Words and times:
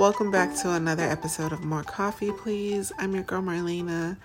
Welcome 0.00 0.30
back 0.30 0.56
to 0.62 0.72
another 0.72 1.02
episode 1.02 1.52
of 1.52 1.62
More 1.62 1.82
Coffee, 1.82 2.32
Please. 2.32 2.90
I'm 2.98 3.12
your 3.12 3.22
girl, 3.22 3.42
Marlena, 3.42 4.16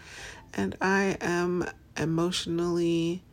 and 0.54 0.74
I 0.80 1.18
am 1.20 1.66
emotionally, 1.98 3.24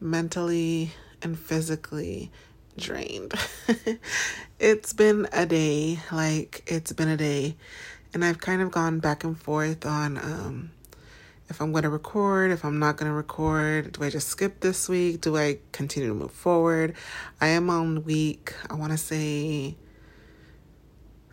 mentally, 0.00 0.90
and 1.22 1.38
physically 1.38 2.32
drained. 2.76 3.34
it's 4.58 4.92
been 4.92 5.28
a 5.32 5.46
day, 5.46 6.00
like, 6.10 6.64
it's 6.66 6.90
been 6.90 7.06
a 7.06 7.16
day, 7.16 7.54
and 8.12 8.24
I've 8.24 8.40
kind 8.40 8.60
of 8.60 8.72
gone 8.72 8.98
back 8.98 9.22
and 9.22 9.38
forth 9.38 9.86
on 9.86 10.18
um, 10.18 10.72
if 11.48 11.60
I'm 11.62 11.70
going 11.70 11.84
to 11.84 11.90
record, 11.90 12.50
if 12.50 12.64
I'm 12.64 12.80
not 12.80 12.96
going 12.96 13.08
to 13.08 13.14
record. 13.14 13.92
Do 13.92 14.02
I 14.02 14.10
just 14.10 14.26
skip 14.26 14.58
this 14.58 14.88
week? 14.88 15.20
Do 15.20 15.36
I 15.36 15.60
continue 15.70 16.08
to 16.08 16.14
move 16.16 16.32
forward? 16.32 16.96
I 17.40 17.46
am 17.46 17.70
on 17.70 18.02
week, 18.02 18.52
I 18.68 18.74
want 18.74 18.90
to 18.90 18.98
say 18.98 19.76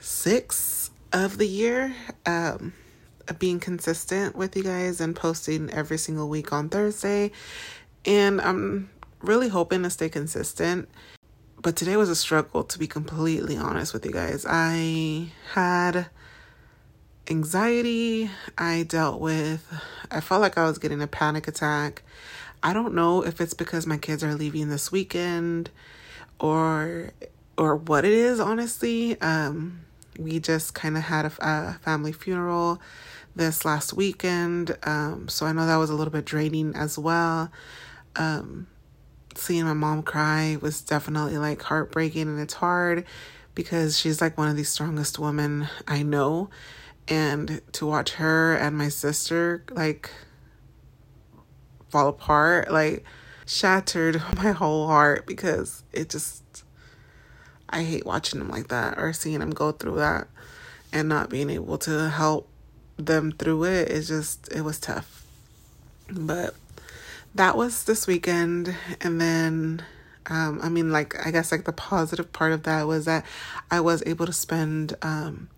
six 0.02 0.92
of 1.14 1.38
the 1.38 1.48
year 1.48 1.96
um, 2.26 2.74
being 3.40 3.60
consistent 3.60 4.36
with 4.36 4.56
you 4.56 4.64
guys 4.64 5.00
and 5.00 5.16
posting 5.16 5.70
every 5.70 5.98
single 5.98 6.28
week 6.28 6.52
on 6.52 6.70
Thursday. 6.70 7.32
And 8.06 8.42
I'm 8.42 8.90
really 9.22 9.50
hoping 9.50 9.84
to 9.84 9.90
stay 9.90 10.10
consistent. 10.10 10.90
But 11.62 11.76
today 11.76 11.96
was 11.96 12.10
a 12.10 12.16
struggle, 12.16 12.64
to 12.64 12.80
be 12.80 12.88
completely 12.88 13.56
honest 13.56 13.94
with 13.94 14.04
you 14.06 14.12
guys. 14.12 14.46
I 14.50 15.28
had 15.54 16.08
anxiety. 17.30 18.32
I 18.58 18.84
dealt 18.84 19.22
with, 19.22 19.72
I 20.10 20.22
felt 20.22 20.42
like 20.42 20.58
I 20.58 20.64
was 20.64 20.80
getting 20.80 21.02
a 21.02 21.08
panic 21.08 21.48
attack. 21.48 22.02
I 22.64 22.74
don't 22.74 22.96
know 22.96 23.24
if 23.24 23.40
it's 23.40 23.54
because 23.54 23.86
my 23.86 23.98
kids 23.98 24.24
are 24.24 24.34
leaving 24.34 24.70
this 24.70 24.92
weekend 24.92 25.70
or 26.40 27.12
or 27.58 27.76
what 27.76 28.06
it 28.06 28.14
is 28.14 28.40
honestly 28.40 29.20
um 29.22 29.82
we 30.18 30.40
just 30.40 30.74
kind 30.74 30.98
of 30.98 31.04
had 31.04 31.26
a, 31.26 31.32
a, 31.40 31.74
family 31.82 32.12
funeral 32.12 32.82
this 33.36 33.66
last 33.66 33.94
weekend. 33.94 34.78
Um, 34.84 35.28
so 35.28 35.46
I 35.46 35.54
know 35.54 35.66
that 35.66 35.78
was 35.78 35.90
a 35.90 35.96
little 35.96 36.12
bit 36.12 36.26
draining 36.26 36.76
as 36.76 36.98
well. 36.98 37.52
Um, 38.16 38.68
seeing 39.36 39.66
my 39.66 39.74
mom 39.74 40.04
cry 40.04 40.58
was 40.62 40.82
definitely 40.82 41.38
like 41.38 41.62
heartbreaking 41.62 42.24
and 42.24 42.40
it's 42.40 42.56
hard 42.56 43.06
because 43.56 43.98
she's 43.98 44.22
like 44.22 44.38
one 44.38 44.50
of 44.50 44.58
the 44.58 44.64
strongest 44.64 45.20
women 45.20 45.68
I 45.88 46.04
know. 46.04 46.50
And 47.08 47.62
to 47.74 47.86
watch 47.86 48.14
her 48.14 48.56
and 48.56 48.78
my 48.78 48.90
sister 48.90 49.64
like 49.72 50.10
fall 51.90 52.08
apart, 52.08 52.72
like 52.72 53.04
shattered 53.46 54.22
my 54.38 54.52
whole 54.52 54.88
heart 54.88 55.26
because 55.26 55.84
it 55.92 56.10
just 56.10 56.41
I 57.72 57.84
hate 57.84 58.06
watching 58.06 58.40
them 58.40 58.50
like 58.50 58.68
that 58.68 58.98
or 58.98 59.14
seeing 59.14 59.40
them 59.40 59.52
go 59.52 59.72
through 59.72 59.96
that 59.96 60.28
and 60.92 61.08
not 61.08 61.30
being 61.30 61.50
able 61.50 61.78
to 61.80 62.10
help 62.10 62.48
them 62.98 63.32
through 63.32 63.64
it. 63.66 63.90
It 63.90 64.02
just, 64.04 64.52
it 64.52 64.62
was 64.62 64.80
tough. 64.80 65.26
But 66.10 66.56
that 67.34 67.56
was 67.56 67.86
this 67.86 68.08
weekend. 68.08 68.76
And 69.00 69.22
then, 69.22 69.84
um, 70.28 70.60
I 70.62 70.70
mean, 70.70 70.92
like, 70.92 71.16
I 71.26 71.32
guess 71.32 71.52
like 71.52 71.64
the 71.64 71.72
positive 71.72 72.34
part 72.34 72.52
of 72.52 72.64
that 72.64 72.88
was 72.88 73.06
that 73.06 73.26
I 73.70 73.80
was 73.80 74.04
able 74.06 74.26
to 74.26 74.34
spend, 74.34 74.96
um, 75.02 75.50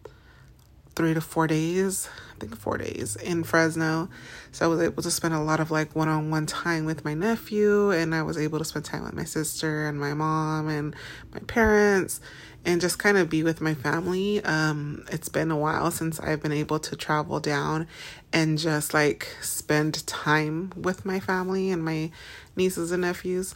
three 0.96 1.14
to 1.14 1.22
four 1.22 1.48
days, 1.48 2.08
I 2.36 2.40
think 2.40 2.56
four 2.58 2.78
days 2.78 3.16
in 3.16 3.44
Fresno. 3.44 4.10
So 4.52 4.66
I 4.66 4.68
was 4.68 4.82
able 4.82 5.04
to 5.04 5.12
spend 5.12 5.34
a 5.34 5.40
lot 5.40 5.60
of 5.60 5.72
like 5.72 5.96
one 5.96 6.08
on 6.08 6.30
one 6.30 6.46
time 6.46 6.86
with 6.86 7.04
my 7.04 7.14
nephew, 7.14 7.92
and 7.92 8.14
I 8.14 8.22
was 8.24 8.38
able 8.38 8.60
to 8.60 8.66
spend 8.66 8.86
time 8.86 9.04
with 9.04 9.14
my 9.14 9.24
sister 9.24 9.88
and 9.88 10.00
my 10.00 10.14
mom 10.14 10.70
and 10.70 10.96
my 11.34 11.40
parents 11.40 12.22
and 12.66 12.80
just 12.80 12.98
kind 13.00 13.18
of 13.18 13.30
be 13.30 13.44
with 13.44 13.62
my 13.62 13.74
family. 13.74 14.44
Um, 14.44 15.06
it's 15.12 15.30
been 15.30 15.52
a 15.52 15.58
while 15.58 15.92
since 15.92 16.20
I've 16.20 16.42
been 16.42 16.54
able 16.54 16.80
to 16.80 16.96
travel 16.96 17.40
down 17.40 17.88
and 18.32 18.58
just 18.58 18.94
like 18.94 19.28
spend 19.42 20.06
time 20.08 20.72
with 20.76 21.06
my 21.06 21.20
family 21.20 21.72
and 21.72 21.84
my 21.84 22.12
nieces 22.56 22.92
and 22.92 23.02
nephews. 23.02 23.56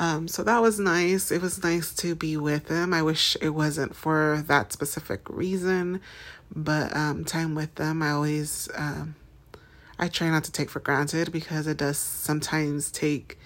Um, 0.00 0.28
so 0.28 0.42
that 0.44 0.62
was 0.62 0.78
nice. 0.78 1.30
It 1.32 1.42
was 1.42 1.62
nice 1.62 1.92
to 1.96 2.14
be 2.14 2.36
with 2.36 2.66
them. 2.66 2.94
I 2.94 3.02
wish 3.02 3.36
it 3.40 3.50
wasn't 3.50 3.96
for 3.96 4.44
that 4.46 4.72
specific 4.72 5.28
reason, 5.28 6.00
but 6.54 6.94
um, 6.96 7.24
time 7.24 7.54
with 7.54 7.74
them, 7.76 8.02
I 8.02 8.10
always, 8.10 8.68
um, 8.74 9.14
I 9.98 10.08
try 10.08 10.30
not 10.30 10.44
to 10.44 10.52
take 10.52 10.70
for 10.70 10.80
granted 10.80 11.32
because 11.32 11.66
it 11.66 11.76
does 11.76 11.98
sometimes 11.98 12.90
take 12.90 13.38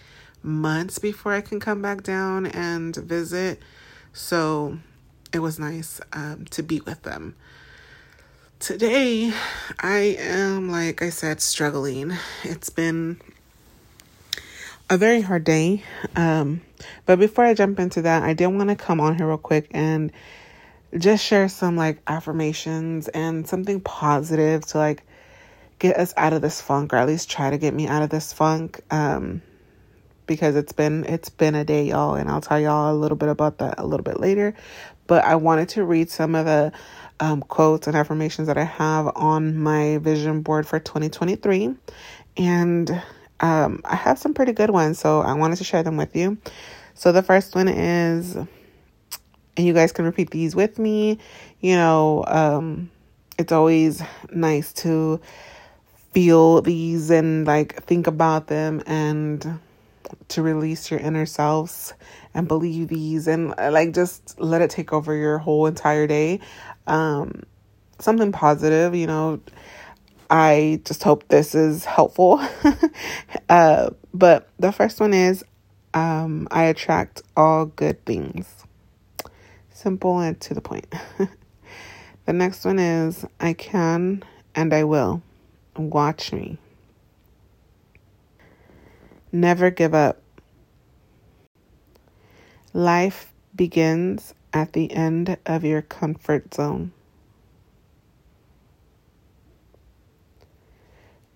months 0.42 0.98
before 0.98 1.32
I 1.32 1.40
can 1.40 1.60
come 1.60 1.82
back 1.82 2.02
down 2.02 2.46
and 2.46 2.94
visit. 2.94 3.60
So 4.12 4.78
it 5.32 5.40
was 5.40 5.58
nice 5.58 6.00
um, 6.12 6.44
to 6.50 6.62
be 6.62 6.80
with 6.80 7.02
them. 7.02 7.36
Today, 8.58 9.32
I 9.80 10.16
am, 10.18 10.70
like 10.70 11.02
I 11.02 11.10
said, 11.10 11.40
struggling. 11.40 12.12
It's 12.44 12.70
been 12.70 13.20
a 14.88 14.96
very 14.96 15.22
hard 15.22 15.42
day. 15.42 15.82
Um, 16.14 16.60
but 17.06 17.18
before 17.18 17.44
I 17.44 17.54
jump 17.54 17.80
into 17.80 18.02
that, 18.02 18.22
I 18.22 18.34
did 18.34 18.46
want 18.48 18.68
to 18.68 18.76
come 18.76 19.00
on 19.00 19.16
here 19.16 19.26
real 19.26 19.38
quick 19.38 19.68
and 19.72 20.12
just 20.98 21.24
share 21.24 21.48
some 21.48 21.76
like 21.76 22.00
affirmations 22.06 23.08
and 23.08 23.46
something 23.46 23.80
positive 23.80 24.64
to 24.66 24.78
like 24.78 25.02
get 25.78 25.96
us 25.96 26.14
out 26.16 26.32
of 26.32 26.42
this 26.42 26.60
funk 26.60 26.92
or 26.92 26.96
at 26.96 27.08
least 27.08 27.30
try 27.30 27.50
to 27.50 27.58
get 27.58 27.74
me 27.74 27.88
out 27.88 28.02
of 28.02 28.10
this 28.10 28.32
funk 28.32 28.80
um 28.90 29.42
because 30.26 30.56
it's 30.56 30.72
been 30.72 31.04
it's 31.04 31.28
been 31.28 31.54
a 31.54 31.64
day 31.64 31.84
y'all 31.84 32.14
and 32.14 32.30
I'll 32.30 32.40
tell 32.40 32.60
y'all 32.60 32.92
a 32.92 32.96
little 32.96 33.16
bit 33.16 33.28
about 33.28 33.58
that 33.58 33.74
a 33.78 33.86
little 33.86 34.04
bit 34.04 34.20
later. 34.20 34.54
But 35.06 35.24
I 35.24 35.36
wanted 35.36 35.68
to 35.70 35.84
read 35.84 36.10
some 36.10 36.34
of 36.34 36.46
the 36.46 36.72
um, 37.20 37.42
quotes 37.42 37.86
and 37.86 37.96
affirmations 37.96 38.48
that 38.48 38.56
I 38.56 38.64
have 38.64 39.10
on 39.16 39.58
my 39.58 39.98
vision 39.98 40.42
board 40.42 40.66
for 40.66 40.78
2023 40.78 41.74
and 42.36 43.02
um, 43.40 43.80
I 43.84 43.96
have 43.96 44.18
some 44.18 44.32
pretty 44.32 44.52
good 44.52 44.70
ones 44.70 44.98
so 44.98 45.20
I 45.20 45.34
wanted 45.34 45.56
to 45.56 45.64
share 45.64 45.82
them 45.82 45.96
with 45.96 46.14
you. 46.16 46.38
So 46.94 47.12
the 47.12 47.22
first 47.22 47.54
one 47.54 47.68
is 47.68 48.36
and 49.56 49.66
you 49.66 49.72
guys 49.72 49.92
can 49.92 50.04
repeat 50.04 50.30
these 50.30 50.54
with 50.54 50.78
me. 50.78 51.18
You 51.60 51.76
know, 51.76 52.24
um, 52.26 52.90
it's 53.38 53.52
always 53.52 54.02
nice 54.30 54.72
to 54.74 55.20
feel 56.12 56.60
these 56.62 57.10
and 57.10 57.46
like 57.46 57.82
think 57.84 58.06
about 58.06 58.46
them 58.48 58.82
and 58.86 59.58
to 60.28 60.42
release 60.42 60.90
your 60.90 61.00
inner 61.00 61.26
selves 61.26 61.94
and 62.34 62.46
believe 62.48 62.88
these 62.88 63.26
and 63.26 63.54
like 63.58 63.92
just 63.94 64.38
let 64.38 64.62
it 64.62 64.70
take 64.70 64.92
over 64.92 65.14
your 65.14 65.38
whole 65.38 65.66
entire 65.66 66.06
day. 66.06 66.40
Um, 66.86 67.42
something 67.98 68.32
positive, 68.32 68.94
you 68.94 69.06
know. 69.06 69.40
I 70.30 70.80
just 70.84 71.02
hope 71.02 71.28
this 71.28 71.54
is 71.54 71.84
helpful. 71.84 72.40
uh, 73.50 73.90
but 74.14 74.48
the 74.58 74.72
first 74.72 74.98
one 74.98 75.12
is 75.12 75.44
um, 75.92 76.48
I 76.50 76.64
attract 76.64 77.22
all 77.36 77.66
good 77.66 78.02
things. 78.06 78.61
Simple 79.82 80.20
and 80.20 80.40
to 80.42 80.54
the 80.54 80.60
point. 80.60 80.86
the 82.26 82.32
next 82.32 82.64
one 82.64 82.78
is 82.78 83.26
I 83.40 83.52
can 83.52 84.22
and 84.54 84.72
I 84.72 84.84
will. 84.84 85.22
Watch 85.76 86.32
me. 86.32 86.58
Never 89.32 89.70
give 89.70 89.92
up. 89.92 90.22
Life 92.72 93.32
begins 93.56 94.34
at 94.52 94.72
the 94.72 94.92
end 94.92 95.36
of 95.46 95.64
your 95.64 95.82
comfort 95.82 96.54
zone. 96.54 96.92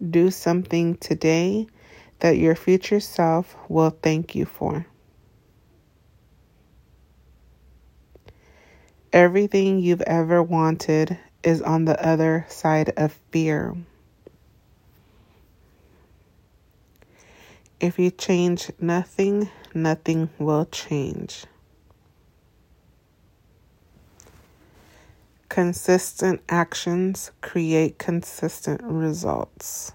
Do 0.08 0.30
something 0.30 0.98
today 0.98 1.66
that 2.20 2.38
your 2.38 2.54
future 2.54 3.00
self 3.00 3.56
will 3.68 3.90
thank 3.90 4.36
you 4.36 4.44
for. 4.44 4.86
Everything 9.12 9.78
you've 9.78 10.02
ever 10.02 10.42
wanted 10.42 11.18
is 11.42 11.62
on 11.62 11.84
the 11.84 12.04
other 12.04 12.44
side 12.48 12.92
of 12.96 13.12
fear. 13.30 13.74
If 17.78 17.98
you 17.98 18.10
change 18.10 18.70
nothing, 18.80 19.50
nothing 19.74 20.30
will 20.38 20.64
change. 20.66 21.44
Consistent 25.48 26.42
actions 26.48 27.30
create 27.40 27.98
consistent 27.98 28.82
results. 28.82 29.92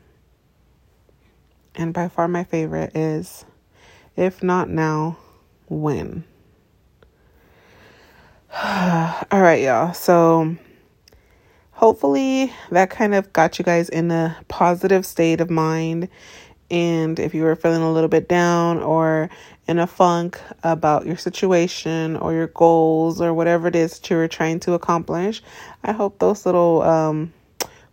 And 1.75 1.94
by 1.94 2.08
far 2.08 2.28
my 2.28 2.44
favorite 2.44 2.96
is 2.96 3.46
if 4.16 4.44
not 4.44 4.69
now, 4.69 5.18
when? 5.68 6.24
All 9.31 9.42
right, 9.42 9.62
y'all. 9.62 9.94
So 9.94 10.57
hopefully 11.71 12.53
that 12.71 12.89
kind 12.89 13.15
of 13.15 13.31
got 13.33 13.59
you 13.59 13.65
guys 13.65 13.89
in 13.89 14.12
a 14.12 14.38
positive 14.50 15.06
state 15.06 15.42
of 15.42 15.50
mind 15.50 16.09
And 16.71 17.19
if 17.19 17.33
you 17.36 17.44
were 17.44 17.56
feeling 17.56 17.83
a 17.83 17.92
little 17.94 18.09
bit 18.09 18.30
down 18.30 18.80
or 18.80 19.30
in 19.68 19.80
a 19.80 19.88
funk 19.88 20.42
about 20.63 21.06
your 21.06 21.18
situation 21.18 22.18
or 22.18 22.33
your 22.33 22.48
goals 22.48 23.21
or 23.21 23.33
whatever 23.33 23.68
it 23.69 23.75
is 23.75 24.00
that 24.00 24.09
you 24.09 24.18
were 24.18 24.30
trying 24.30 24.59
to 24.62 24.74
accomplish, 24.74 25.44
I 25.83 25.94
hope 25.94 26.19
those 26.19 26.45
little 26.45 26.83
um, 26.83 27.33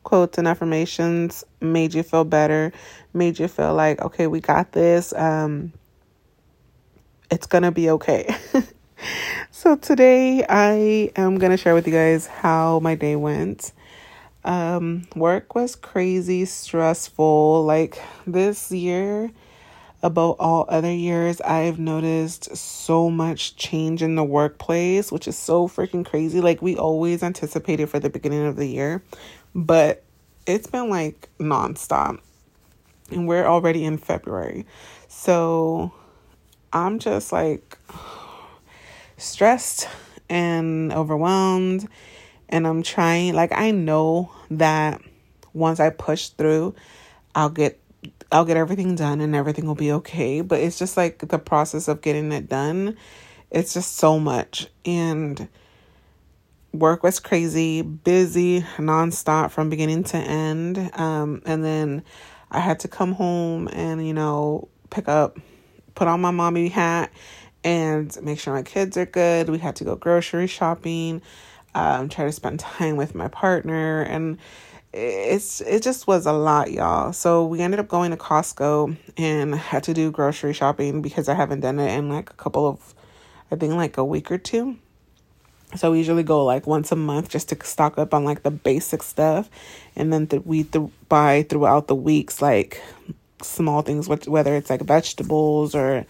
quotes 0.05 0.39
and 0.39 0.49
affirmations 0.49 1.45
made 1.61 1.95
you 1.95 2.05
feel 2.05 2.25
better, 2.25 2.73
made 3.15 3.39
you 3.39 3.49
feel 3.49 3.75
like, 3.75 4.03
okay, 4.03 4.29
we 4.29 4.41
got 4.41 4.73
this. 4.73 5.13
Um, 5.15 5.73
it's 7.31 7.47
going 7.47 7.65
to 7.65 7.73
be 7.73 7.91
okay. 7.91 8.35
so 9.59 9.75
today 9.75 10.45
I 10.49 11.11
am 11.17 11.37
going 11.37 11.51
to 11.51 11.57
share 11.57 11.75
with 11.75 11.85
you 11.89 11.93
guys 11.93 12.29
how 12.29 12.79
my 12.79 12.95
day 12.95 13.17
went. 13.17 13.73
Um, 14.45 15.09
work 15.17 15.57
was 15.57 15.75
crazy 15.75 16.45
stressful. 16.45 17.65
Like 17.65 18.01
this 18.25 18.71
year, 18.71 19.33
about 20.01 20.37
all 20.39 20.65
other 20.69 20.93
years, 20.93 21.41
I've 21.41 21.81
noticed 21.81 22.57
so 22.57 23.11
much 23.11 23.57
change 23.57 24.01
in 24.01 24.15
the 24.15 24.23
workplace, 24.23 25.11
which 25.11 25.27
is 25.27 25.37
so 25.37 25.67
freaking 25.67 26.07
crazy. 26.07 26.41
Like 26.41 26.63
we 26.63 26.77
always 26.77 27.25
anticipated 27.25 27.91
for 27.91 27.99
the 27.99 28.11
beginning 28.11 28.47
of 28.47 28.55
the 28.55 28.67
year, 28.67 29.03
but 29.57 30.05
it's 30.47 30.69
been 30.69 30.89
like 30.89 31.29
nonstop. 31.41 32.21
And 33.11 33.27
we're 33.27 33.47
already 33.47 33.85
in 33.85 33.99
February. 33.99 34.67
So 35.09 35.93
I'm 36.73 37.01
just 37.01 37.33
like 37.33 37.77
stressed 39.19 39.89
and 40.29 40.93
overwhelmed 40.93 41.89
and 42.49 42.67
I'm 42.67 42.83
trying 42.83 43.35
like 43.35 43.53
I 43.53 43.71
know 43.71 44.33
that 44.51 45.01
once 45.53 45.81
I 45.81 45.91
push 45.91 46.29
through 46.29 46.75
I'll 47.35 47.51
get 47.51 47.81
I'll 48.31 48.45
get 48.45 48.57
everything 48.57 48.95
done 48.95 49.21
and 49.21 49.35
everything 49.35 49.67
will 49.67 49.75
be 49.75 49.93
okay, 49.93 50.43
but 50.43 50.61
it's 50.61 50.79
just 50.79 50.97
like 50.97 51.19
the 51.27 51.39
process 51.39 51.89
of 51.89 52.03
getting 52.03 52.31
it 52.33 52.49
done. 52.49 52.97
It's 53.51 53.73
just 53.73 53.97
so 53.97 54.19
much 54.19 54.67
and 54.85 55.49
work 56.73 57.03
was 57.03 57.21
crazy, 57.21 57.81
busy, 57.81 58.61
nonstop 58.77 59.51
from 59.51 59.71
beginning 59.71 60.05
to 60.05 60.19
end. 60.19 60.91
Um, 60.95 61.43
and 61.47 61.65
then 61.65 62.03
I 62.51 62.61
had 62.61 62.81
to 62.81 62.89
come 62.89 63.13
home 63.13 63.69
and, 63.73 64.07
you 64.07 64.13
know, 64.13 64.69
pick 64.91 65.09
up, 65.09 65.39
put 65.95 66.07
on 66.07 66.21
my 66.21 66.31
mommy 66.31 66.69
hat 66.69 67.11
and 67.69 68.17
make 68.23 68.39
sure 68.41 68.55
my 68.55 68.63
kids 68.63 68.97
are 68.97 69.05
good. 69.05 69.51
We 69.51 69.59
had 69.59 69.77
to 69.77 69.85
go 69.85 69.95
grocery 69.95 70.47
shopping, 70.47 71.21
um, 71.75 72.09
try 72.09 72.25
to 72.25 72.33
spend 72.33 72.61
time 72.79 72.97
with 72.97 73.15
my 73.15 73.29
partner 73.29 74.01
and 74.03 74.39
it's 74.95 75.61
it 75.61 75.83
just 75.83 76.07
was 76.07 76.25
a 76.25 76.33
lot 76.33 76.73
y'all. 76.73 77.13
So 77.13 77.45
we 77.45 77.61
ended 77.61 77.79
up 77.79 77.89
going 77.89 78.11
to 78.11 78.17
costco 78.17 78.97
and 79.19 79.55
had 79.55 79.83
to 79.83 79.93
do 79.93 80.11
grocery 80.11 80.55
shopping 80.55 81.03
because 81.03 81.29
i 81.29 81.35
haven't 81.35 81.61
done 81.61 81.79
it 81.79 81.93
in 81.93 82.09
like 82.09 82.31
a 82.31 82.35
couple 82.35 82.67
of 82.67 82.95
i 83.53 83.57
think 83.57 83.75
like 83.75 83.99
a 83.99 84.05
week 84.05 84.31
or 84.31 84.39
two. 84.39 84.79
So 85.77 85.93
we 85.93 85.99
usually 85.99 86.23
go 86.23 86.43
like 86.47 86.67
once 86.67 86.91
a 86.91 86.97
month 86.97 87.29
just 87.29 87.51
to 87.51 87.67
stock 87.67 87.99
up 87.99 88.15
on 88.15 88.25
like 88.25 88.45
the 88.45 88.51
basic 88.51 89.03
stuff, 89.03 89.51
and 89.95 90.11
then 90.11 90.27
th- 90.27 90.47
we 90.47 90.65
th- 90.65 90.89
buy 91.11 91.43
throughout 91.43 91.87
the 91.87 91.95
weeks 91.95 92.41
like 92.41 92.81
small 93.43 93.83
things, 93.83 94.09
whether 94.09 94.55
it's 94.57 94.71
like 94.71 94.81
vegetables 94.81 95.75
or 95.75 96.07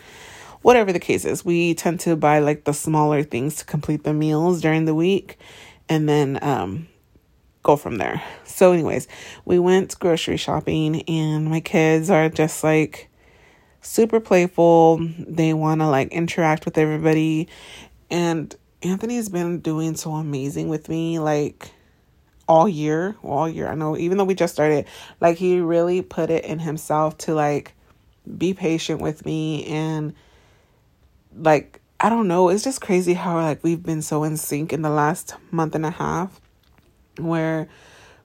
whatever 0.69 0.93
the 0.93 1.01
case 1.01 1.25
is. 1.25 1.47
We 1.47 1.73
tend 1.73 1.99
to 2.01 2.15
buy 2.15 2.41
like 2.41 2.65
the 2.65 2.75
smaller 2.75 3.23
things 3.23 3.57
to 3.57 3.65
complete 3.65 4.05
the 4.05 4.13
meals 4.13 4.61
during 4.61 4.85
the 4.85 4.95
week, 4.95 5.39
and 5.89 6.07
then 6.07 6.39
um, 6.43 6.89
go 7.63 7.75
from 7.75 7.97
there. 7.97 8.23
So, 8.45 8.73
anyways, 8.73 9.09
we 9.47 9.59
went 9.59 9.99
grocery 9.99 10.37
shopping, 10.37 11.01
and 11.09 11.47
my 11.49 11.61
kids 11.61 12.11
are 12.11 12.29
just 12.29 12.63
like 12.63 13.09
super 13.81 14.21
playful. 14.21 14.99
They 15.19 15.55
want 15.55 15.81
to 15.81 15.89
like 15.89 16.13
interact 16.13 16.67
with 16.67 16.77
everybody, 16.77 17.49
and 18.11 18.55
Anthony's 18.83 19.31
been 19.31 19.61
doing 19.61 19.97
so 19.97 20.13
amazing 20.17 20.69
with 20.69 20.91
me, 20.91 21.19
like 21.19 21.71
all 22.47 22.69
year, 22.69 23.17
all 23.23 23.49
year. 23.49 23.69
I 23.69 23.75
know, 23.75 23.97
even 23.97 24.19
though 24.19 24.25
we 24.25 24.35
just 24.35 24.53
started, 24.53 24.85
like 25.19 25.39
he 25.39 25.61
really 25.61 26.03
put 26.03 26.29
it 26.29 26.45
in 26.45 26.59
himself 26.59 27.17
to 27.25 27.33
like 27.33 27.73
be 28.37 28.53
patient 28.53 29.01
with 29.01 29.25
me 29.25 29.65
and 29.65 30.13
like 31.39 31.81
I 32.01 32.09
don't 32.09 32.29
know, 32.29 32.49
it's 32.49 32.63
just 32.65 32.81
crazy 32.81 33.15
how 33.15 33.37
like 33.37 33.65
we've 33.65 33.83
been 33.83 34.03
so 34.03 34.23
in 34.25 34.37
sync 34.37 34.73
in 34.73 34.83
the 34.83 34.91
last 34.91 35.35
month 35.51 35.75
and 35.75 35.85
a 35.85 35.91
half 35.91 36.41
where 37.19 37.69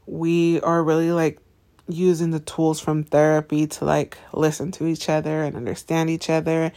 we 0.05 0.61
are 0.61 0.83
really 0.83 1.11
like 1.11 1.39
using 1.87 2.29
the 2.29 2.39
tools 2.39 2.79
from 2.79 3.03
therapy 3.03 3.67
to 3.67 3.85
like 3.85 4.17
listen 4.31 4.71
to 4.71 4.85
each 4.85 5.09
other 5.09 5.43
and 5.43 5.55
understand 5.55 6.09
each 6.09 6.29
other 6.29 6.71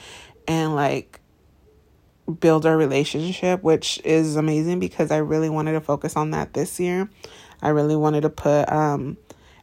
and 0.49 0.75
like 0.75 1.21
build 2.41 2.67
our 2.67 2.77
relationship, 2.77 3.63
which 3.63 4.01
is 4.05 4.37
amazing 4.37 4.81
because 4.81 5.11
I 5.11 5.19
really 5.19 5.49
wanted 5.49 5.73
to 5.73 5.81
focus 5.81 6.17
on 6.17 6.31
that 6.33 6.55
this 6.55 6.81
year. 6.81 7.09
I 7.63 7.69
really 7.69 7.97
wanted 7.97 8.23
to 8.23 8.31
put 8.31 8.71
um 8.71 9.17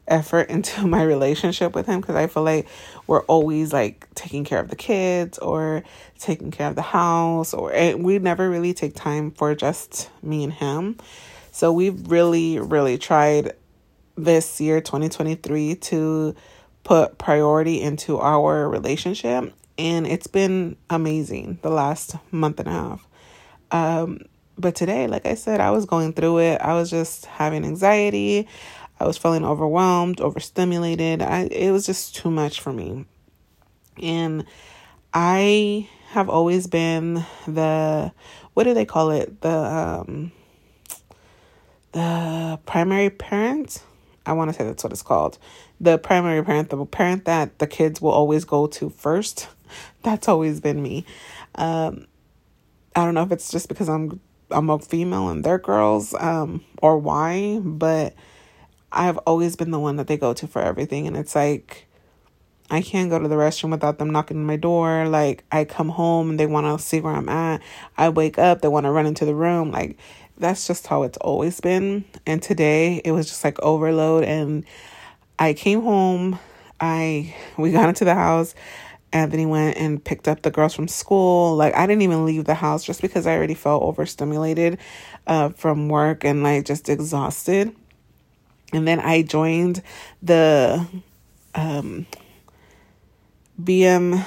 effort 0.07 0.49
into 0.49 0.85
my 0.87 1.03
relationship 1.03 1.75
with 1.75 1.85
him 1.85 2.01
because 2.01 2.15
I 2.15 2.27
feel 2.27 2.43
like 2.43 2.67
we're 3.07 3.23
always 3.23 3.73
like 3.73 4.07
taking 4.15 4.43
care 4.43 4.59
of 4.59 4.69
the 4.69 4.75
kids 4.75 5.37
or 5.37 5.83
taking 6.19 6.51
care 6.51 6.69
of 6.69 6.75
the 6.75 6.81
house 6.81 7.53
or 7.53 7.71
we 7.97 8.19
never 8.19 8.49
really 8.49 8.73
take 8.73 8.95
time 8.95 9.31
for 9.31 9.55
just 9.55 10.09
me 10.21 10.43
and 10.43 10.53
him. 10.53 10.97
So 11.51 11.71
we've 11.71 12.09
really 12.09 12.59
really 12.59 12.97
tried 12.97 13.53
this 14.15 14.61
year 14.61 14.81
2023 14.81 15.75
to 15.75 16.35
put 16.83 17.17
priority 17.17 17.81
into 17.81 18.17
our 18.19 18.69
relationship 18.69 19.53
and 19.77 20.05
it's 20.05 20.27
been 20.27 20.77
amazing 20.89 21.59
the 21.61 21.69
last 21.69 22.15
month 22.31 22.59
and 22.59 22.67
a 22.67 22.71
half. 22.71 23.07
Um, 23.71 24.19
but 24.57 24.75
today, 24.75 25.07
like 25.07 25.25
I 25.25 25.33
said, 25.33 25.59
I 25.59 25.71
was 25.71 25.85
going 25.85 26.13
through 26.13 26.39
it. 26.39 26.61
I 26.61 26.73
was 26.75 26.89
just 26.89 27.25
having 27.25 27.65
anxiety. 27.65 28.47
I 29.03 29.05
was 29.05 29.17
feeling 29.17 29.43
overwhelmed, 29.43 30.21
overstimulated. 30.21 31.21
I 31.21 31.41
it 31.51 31.71
was 31.71 31.85
just 31.85 32.15
too 32.15 32.31
much 32.31 32.61
for 32.61 32.71
me. 32.71 33.05
And 34.01 34.45
I 35.13 35.89
have 36.11 36.29
always 36.29 36.67
been 36.67 37.25
the 37.45 38.13
what 38.53 38.63
do 38.63 38.73
they 38.73 38.85
call 38.85 39.11
it? 39.11 39.41
The 39.41 39.49
um 39.49 40.31
the 41.91 42.57
primary 42.65 43.09
parent. 43.09 43.83
I 44.25 44.31
want 44.31 44.51
to 44.51 44.57
say 44.57 44.63
that's 44.63 44.85
what 44.85 44.93
it's 44.93 45.01
called. 45.01 45.37
The 45.81 45.97
primary 45.97 46.41
parent, 46.41 46.69
the 46.69 46.85
parent 46.85 47.25
that 47.25 47.59
the 47.59 47.67
kids 47.67 48.01
will 48.01 48.11
always 48.11 48.45
go 48.45 48.67
to 48.67 48.89
first 48.89 49.49
that's 50.03 50.29
always 50.29 50.61
been 50.61 50.81
me. 50.81 51.05
Um, 51.55 52.07
I 52.95 53.03
don't 53.03 53.15
know 53.15 53.23
if 53.23 53.33
it's 53.33 53.51
just 53.51 53.67
because 53.67 53.89
I'm 53.89 54.21
I'm 54.49 54.69
a 54.69 54.79
female 54.79 55.27
and 55.27 55.43
they're 55.43 55.57
girls, 55.57 56.13
um, 56.13 56.63
or 56.77 56.97
why, 56.97 57.59
but 57.59 58.13
I've 58.93 59.17
always 59.19 59.55
been 59.55 59.71
the 59.71 59.79
one 59.79 59.97
that 59.97 60.07
they 60.07 60.17
go 60.17 60.33
to 60.33 60.47
for 60.47 60.61
everything, 60.61 61.07
and 61.07 61.17
it's 61.17 61.35
like 61.35 61.87
I 62.69 62.81
can't 62.81 63.09
go 63.09 63.19
to 63.19 63.27
the 63.27 63.35
restroom 63.35 63.71
without 63.71 63.99
them 63.99 64.11
knocking 64.11 64.37
on 64.37 64.45
my 64.45 64.55
door. 64.55 65.07
Like 65.07 65.43
I 65.51 65.65
come 65.65 65.89
home 65.89 66.31
and 66.31 66.39
they 66.39 66.45
want 66.45 66.65
to 66.65 66.83
see 66.83 67.01
where 67.01 67.13
I'm 67.13 67.29
at. 67.29 67.61
I 67.97 68.09
wake 68.09 68.39
up, 68.39 68.61
they 68.61 68.67
want 68.67 68.85
to 68.85 68.91
run 68.91 69.05
into 69.05 69.25
the 69.25 69.35
room. 69.35 69.71
Like 69.71 69.97
that's 70.37 70.65
just 70.65 70.87
how 70.87 71.03
it's 71.03 71.17
always 71.19 71.59
been. 71.59 72.05
And 72.25 72.41
today 72.41 73.01
it 73.05 73.11
was 73.11 73.27
just 73.27 73.43
like 73.43 73.59
overload 73.61 74.23
and 74.23 74.65
I 75.37 75.53
came 75.53 75.81
home. 75.81 76.39
I 76.79 77.35
we 77.57 77.71
got 77.71 77.89
into 77.89 78.05
the 78.05 78.15
house. 78.15 78.55
Anthony 79.11 79.45
went 79.45 79.77
and 79.77 80.03
picked 80.03 80.27
up 80.27 80.41
the 80.41 80.49
girls 80.49 80.73
from 80.73 80.87
school. 80.87 81.55
Like 81.55 81.75
I 81.75 81.85
didn't 81.85 82.01
even 82.01 82.25
leave 82.25 82.45
the 82.45 82.55
house 82.55 82.83
just 82.83 83.01
because 83.01 83.27
I 83.27 83.35
already 83.35 83.53
felt 83.53 83.83
overstimulated 83.83 84.79
uh, 85.27 85.49
from 85.49 85.89
work 85.89 86.23
and 86.23 86.41
like 86.41 86.65
just 86.65 86.89
exhausted. 86.89 87.75
And 88.73 88.87
then 88.87 88.99
I 88.99 89.21
joined 89.21 89.81
the 90.21 90.85
um, 91.53 92.05
BMND 93.61 94.25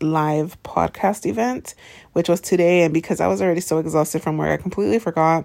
live 0.00 0.62
podcast 0.62 1.26
event, 1.26 1.74
which 2.12 2.28
was 2.28 2.40
today. 2.40 2.82
And 2.82 2.94
because 2.94 3.20
I 3.20 3.26
was 3.26 3.40
already 3.42 3.60
so 3.60 3.78
exhausted 3.78 4.22
from 4.22 4.38
work, 4.38 4.58
I 4.58 4.60
completely 4.60 4.98
forgot. 4.98 5.44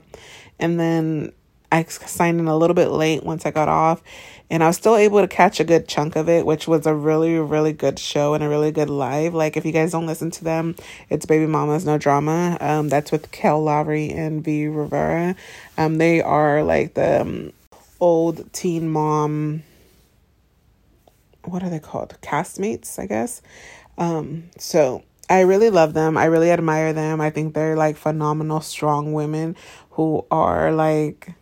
And 0.60 0.80
then 0.80 1.34
I 1.72 1.84
signed 1.84 2.40
in 2.40 2.48
a 2.48 2.58
little 2.58 2.74
bit 2.74 2.90
late 2.90 3.24
once 3.24 3.46
I 3.46 3.52
got 3.52 3.68
off, 3.68 4.02
and 4.50 4.64
I 4.64 4.68
was 4.68 4.78
still 4.78 4.96
able 4.96 5.20
to 5.20 5.28
catch 5.28 5.60
a 5.60 5.66
good 5.66 5.88
chunk 5.88 6.16
of 6.16 6.30
it, 6.30 6.46
which 6.46 6.68
was 6.68 6.86
a 6.86 6.94
really, 6.94 7.38
really 7.40 7.74
good 7.74 8.00
show 8.00 8.34
and 8.34 8.44
a 8.44 8.48
really 8.48 8.72
good 8.72 8.90
live. 8.90 9.34
Like, 9.34 9.58
if 9.58 9.66
you 9.66 9.74
guys 9.74 9.92
don't 9.92 10.06
listen 10.06 10.32
to 10.32 10.44
them, 10.44 10.76
it's 11.10 11.26
Baby 11.26 11.46
Mamas 11.46 11.86
No 11.86 11.98
Drama. 11.98 12.58
Um, 12.62 12.88
that's 12.88 13.12
with 13.12 13.32
Kail 13.32 13.62
Lowry 13.62 14.10
and 14.10 14.44
Vee 14.44 14.68
Rivera. 14.68 15.36
Um, 15.78 15.98
they 15.98 16.22
are 16.22 16.64
like 16.64 16.94
the 16.94 17.22
um, 17.22 17.54
old 18.00 18.52
teen 18.54 18.90
mom. 18.90 19.64
What 21.44 21.64
are 21.64 21.70
they 21.70 21.80
called? 21.80 22.18
Castmates, 22.22 22.98
I 22.98 23.08
guess. 23.08 23.42
Um, 23.98 24.44
so 24.58 25.04
I 25.30 25.42
really 25.42 25.70
love 25.70 25.94
them. 25.94 26.18
I 26.18 26.26
really 26.26 26.52
admire 26.52 26.94
them. 26.94 27.20
I 27.20 27.30
think 27.30 27.54
they're 27.54 27.76
like 27.76 27.98
phenomenal, 27.98 28.62
strong 28.62 29.12
women 29.12 29.58
who 29.92 30.26
are 30.32 30.72
like 30.72 31.34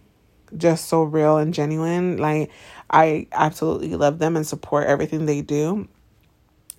just 0.58 0.86
so 0.86 1.04
real 1.04 1.38
and 1.38 1.54
genuine. 1.54 2.18
Like 2.18 2.52
I 2.90 3.28
absolutely 3.32 3.96
love 3.96 4.20
them 4.20 4.36
and 4.36 4.46
support 4.46 4.88
everything 4.88 5.26
they 5.26 5.42
do. 5.42 5.88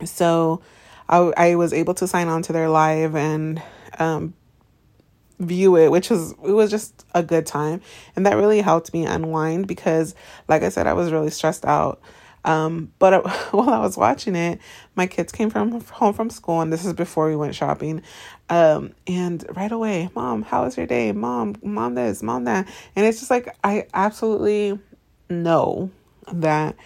So 0.04 0.62
I, 1.08 1.32
I 1.36 1.54
was 1.54 1.72
able 1.72 1.94
to 1.94 2.06
sign 2.06 2.28
on 2.28 2.42
to 2.42 2.52
their 2.52 2.68
live 2.68 3.14
and 3.16 3.62
um, 3.98 4.34
view 5.38 5.76
it, 5.76 5.90
which 5.90 6.10
was 6.10 6.32
it 6.32 6.52
was 6.52 6.70
just 6.70 7.04
a 7.14 7.22
good 7.22 7.46
time, 7.46 7.80
and 8.14 8.26
that 8.26 8.36
really 8.36 8.60
helped 8.60 8.92
me 8.92 9.04
unwind 9.04 9.66
because, 9.66 10.14
like 10.48 10.62
I 10.62 10.68
said, 10.68 10.86
I 10.86 10.92
was 10.92 11.12
really 11.12 11.30
stressed 11.30 11.64
out. 11.64 12.00
Um, 12.46 12.92
but 12.98 13.26
while 13.52 13.70
I 13.70 13.78
was 13.80 13.98
watching 13.98 14.34
it, 14.34 14.60
my 14.94 15.06
kids 15.06 15.32
came 15.32 15.50
from 15.50 15.80
home 15.82 16.14
from 16.14 16.30
school, 16.30 16.62
and 16.62 16.72
this 16.72 16.86
is 16.86 16.94
before 16.94 17.28
we 17.28 17.36
went 17.36 17.54
shopping. 17.54 18.02
Um, 18.48 18.94
and 19.06 19.44
right 19.54 19.72
away, 19.72 20.08
mom, 20.14 20.42
how 20.42 20.64
was 20.64 20.76
your 20.76 20.86
day? 20.86 21.12
Mom, 21.12 21.56
mom, 21.62 21.94
this, 21.94 22.22
mom, 22.22 22.44
that, 22.44 22.66
and 22.94 23.04
it's 23.04 23.18
just 23.18 23.30
like 23.30 23.54
I 23.62 23.86
absolutely 23.92 24.78
know 25.28 25.90
that 26.32 26.76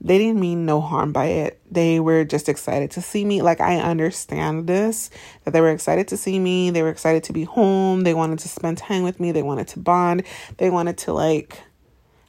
they 0.00 0.18
didn't 0.18 0.40
mean 0.40 0.66
no 0.66 0.82
harm 0.82 1.12
by 1.12 1.26
it. 1.26 1.60
They 1.70 1.98
were 1.98 2.24
just 2.24 2.48
excited 2.48 2.90
to 2.92 3.00
see 3.00 3.24
me. 3.24 3.40
Like, 3.40 3.60
I 3.60 3.78
understand 3.78 4.66
this 4.66 5.08
that 5.44 5.52
they 5.52 5.62
were 5.62 5.70
excited 5.70 6.08
to 6.08 6.16
see 6.18 6.38
me. 6.38 6.70
They 6.70 6.82
were 6.82 6.90
excited 6.90 7.24
to 7.24 7.32
be 7.32 7.44
home. 7.44 8.02
They 8.02 8.12
wanted 8.12 8.40
to 8.40 8.48
spend 8.48 8.76
time 8.76 9.02
with 9.02 9.18
me. 9.18 9.32
They 9.32 9.42
wanted 9.42 9.68
to 9.68 9.78
bond. 9.78 10.24
They 10.58 10.68
wanted 10.68 10.98
to, 10.98 11.14
like, 11.14 11.62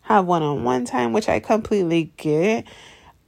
have 0.06 0.26
one 0.26 0.44
on 0.44 0.64
one 0.64 0.86
time, 0.86 1.14
which 1.14 1.30
I 1.30 1.40
completely 1.40 2.12
get. 2.18 2.66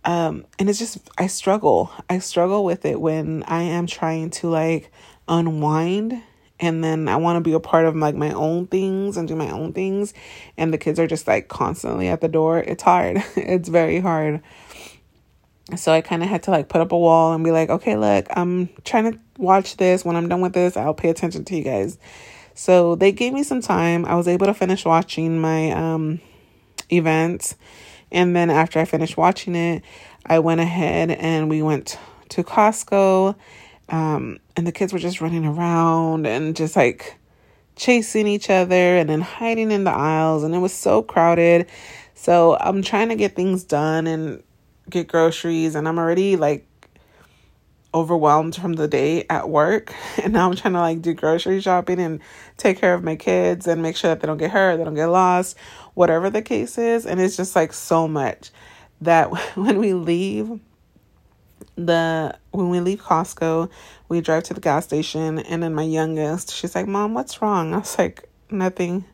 Um, 0.05 0.45
and 0.59 0.69
it's 0.69 0.79
just, 0.79 0.99
I 1.17 1.27
struggle. 1.27 1.91
I 2.09 2.19
struggle 2.19 2.65
with 2.65 2.85
it 2.85 2.99
when 3.01 3.43
I 3.43 3.63
am 3.63 3.87
trying 3.87 4.31
to, 4.31 4.49
like, 4.49 4.91
unwind 5.27 6.23
and 6.59 6.83
then 6.83 7.07
I 7.07 7.17
want 7.17 7.37
to 7.37 7.41
be 7.41 7.53
a 7.53 7.59
part 7.59 7.85
of 7.85 7.95
like 7.95 8.15
my 8.15 8.31
own 8.31 8.67
things 8.67 9.17
and 9.17 9.27
do 9.27 9.35
my 9.35 9.51
own 9.51 9.73
things 9.73 10.13
and 10.57 10.73
the 10.73 10.77
kids 10.77 10.99
are 10.99 11.07
just 11.07 11.27
like 11.27 11.47
constantly 11.47 12.07
at 12.07 12.21
the 12.21 12.27
door. 12.27 12.59
It's 12.59 12.83
hard. 12.83 13.23
it's 13.35 13.69
very 13.69 13.99
hard. 13.99 14.41
So 15.75 15.91
I 15.91 16.01
kind 16.01 16.23
of 16.23 16.29
had 16.29 16.43
to 16.43 16.51
like 16.51 16.69
put 16.69 16.81
up 16.81 16.93
a 16.93 16.97
wall 16.97 17.33
and 17.33 17.43
be 17.43 17.51
like, 17.51 17.69
"Okay, 17.69 17.97
look, 17.97 18.27
I'm 18.29 18.69
trying 18.85 19.11
to 19.11 19.19
watch 19.37 19.75
this. 19.77 20.05
When 20.05 20.15
I'm 20.15 20.29
done 20.29 20.39
with 20.39 20.53
this, 20.53 20.77
I'll 20.77 20.93
pay 20.93 21.09
attention 21.09 21.43
to 21.45 21.57
you 21.57 21.63
guys." 21.63 21.97
So 22.53 22.95
they 22.95 23.11
gave 23.11 23.33
me 23.33 23.43
some 23.43 23.61
time. 23.61 24.05
I 24.05 24.15
was 24.15 24.29
able 24.29 24.45
to 24.47 24.53
finish 24.53 24.85
watching 24.85 25.39
my 25.41 25.71
um 25.71 26.21
event. 26.91 27.55
And 28.11 28.35
then 28.35 28.49
after 28.49 28.79
I 28.79 28.85
finished 28.85 29.17
watching 29.17 29.55
it, 29.55 29.83
I 30.25 30.39
went 30.39 30.61
ahead 30.61 31.11
and 31.11 31.49
we 31.49 31.61
went 31.61 31.97
to 32.29 32.43
Costco 32.43 33.35
um, 33.89 34.39
and 34.55 34.67
the 34.67 34.71
kids 34.71 34.91
were 34.91 34.99
just 34.99 35.21
running 35.21 35.45
around 35.45 36.27
and 36.27 36.55
just 36.55 36.75
like 36.75 37.17
chasing 37.75 38.27
each 38.27 38.49
other 38.49 38.97
and 38.97 39.09
then 39.09 39.21
hiding 39.21 39.71
in 39.71 39.83
the 39.83 39.91
aisles. 39.91 40.43
And 40.43 40.53
it 40.53 40.59
was 40.59 40.73
so 40.73 41.01
crowded. 41.01 41.67
So 42.13 42.57
I'm 42.59 42.81
trying 42.81 43.09
to 43.09 43.15
get 43.15 43.35
things 43.35 43.63
done 43.63 44.07
and 44.07 44.43
get 44.89 45.07
groceries. 45.07 45.75
And 45.75 45.87
I'm 45.87 45.97
already 45.97 46.35
like 46.35 46.66
overwhelmed 47.97 48.55
from 48.55 48.73
the 48.73 48.87
day 48.87 49.25
at 49.29 49.49
work. 49.49 49.93
And 50.23 50.33
now 50.33 50.49
I'm 50.49 50.55
trying 50.55 50.73
to 50.73 50.79
like 50.79 51.01
do 51.01 51.13
grocery 51.13 51.61
shopping 51.61 51.99
and 51.99 52.19
take 52.57 52.79
care 52.79 52.93
of 52.93 53.03
my 53.03 53.15
kids 53.15 53.67
and 53.67 53.81
make 53.81 53.95
sure 53.95 54.09
that 54.09 54.19
they 54.19 54.27
don't 54.27 54.37
get 54.37 54.51
hurt, 54.51 54.77
they 54.77 54.83
don't 54.83 54.95
get 54.95 55.07
lost, 55.07 55.57
whatever 55.93 56.29
the 56.29 56.41
case 56.41 56.77
is. 56.77 57.05
And 57.05 57.19
it's 57.19 57.37
just 57.37 57.55
like 57.55 57.73
so 57.73 58.07
much 58.07 58.51
that 59.01 59.29
when 59.55 59.77
we 59.79 59.93
leave, 59.93 60.59
the 61.75 62.37
when 62.51 62.69
we 62.69 62.79
leave 62.79 63.01
Costco, 63.01 63.69
we 64.09 64.21
drive 64.21 64.43
to 64.43 64.53
the 64.53 64.61
gas 64.61 64.85
station 64.85 65.39
and 65.39 65.61
then 65.61 65.73
my 65.73 65.83
youngest, 65.83 66.53
she's 66.53 66.75
like, 66.75 66.87
"Mom, 66.87 67.13
what's 67.13 67.41
wrong?" 67.41 67.73
I 67.73 67.79
was 67.79 67.97
like, 67.97 68.29
"Nothing." 68.49 69.05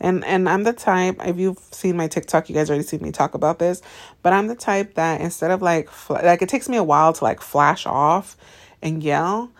And 0.00 0.24
and 0.24 0.48
I'm 0.48 0.62
the 0.62 0.72
type, 0.72 1.16
if 1.24 1.38
you've 1.38 1.58
seen 1.72 1.96
my 1.96 2.06
TikTok, 2.06 2.48
you 2.48 2.54
guys 2.54 2.70
already 2.70 2.84
seen 2.84 3.02
me 3.02 3.10
talk 3.10 3.34
about 3.34 3.58
this, 3.58 3.82
but 4.22 4.32
I'm 4.32 4.46
the 4.46 4.54
type 4.54 4.94
that 4.94 5.20
instead 5.20 5.50
of 5.50 5.60
like 5.60 5.88
like 6.08 6.42
it 6.42 6.48
takes 6.48 6.68
me 6.68 6.76
a 6.76 6.84
while 6.84 7.12
to 7.12 7.24
like 7.24 7.40
flash 7.40 7.84
off 7.84 8.36
and 8.80 9.02
yell, 9.02 9.50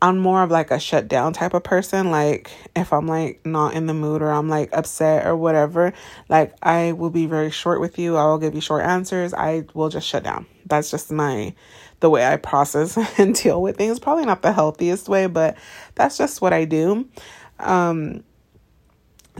I'm 0.00 0.18
more 0.18 0.42
of 0.42 0.50
like 0.50 0.70
a 0.70 0.78
shut 0.78 1.08
down 1.08 1.32
type 1.32 1.54
of 1.54 1.64
person. 1.64 2.10
Like 2.10 2.50
if 2.76 2.92
I'm 2.92 3.08
like 3.08 3.44
not 3.44 3.74
in 3.74 3.86
the 3.86 3.94
mood 3.94 4.22
or 4.22 4.30
I'm 4.30 4.48
like 4.48 4.70
upset 4.72 5.26
or 5.26 5.34
whatever, 5.36 5.92
like 6.28 6.54
I 6.62 6.92
will 6.92 7.10
be 7.10 7.26
very 7.26 7.50
short 7.50 7.80
with 7.80 7.98
you. 7.98 8.16
I 8.16 8.24
will 8.26 8.38
give 8.38 8.54
you 8.54 8.60
short 8.60 8.84
answers. 8.84 9.34
I 9.34 9.64
will 9.74 9.88
just 9.88 10.06
shut 10.06 10.22
down. 10.22 10.46
That's 10.66 10.90
just 10.90 11.10
my 11.10 11.54
the 12.00 12.10
way 12.10 12.24
I 12.24 12.36
process 12.36 12.96
and 13.18 13.34
deal 13.34 13.60
with 13.60 13.76
things. 13.76 13.98
Probably 13.98 14.24
not 14.24 14.42
the 14.42 14.52
healthiest 14.52 15.08
way, 15.08 15.26
but 15.26 15.56
that's 15.96 16.16
just 16.16 16.40
what 16.40 16.52
I 16.52 16.64
do. 16.64 17.08
Um 17.58 18.22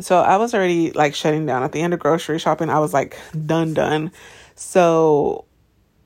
so 0.01 0.19
I 0.19 0.37
was 0.37 0.55
already 0.55 0.91
like 0.93 1.15
shutting 1.15 1.47
down 1.47 1.63
at 1.63 1.73
the 1.73 1.81
end 1.81 1.95
of 1.95 2.01
grocery 2.01 2.39
shopping. 2.39 2.71
I 2.71 2.79
was 2.79 2.93
like 2.93 3.19
done 3.47 3.75
done. 3.75 4.13
So 4.55 5.45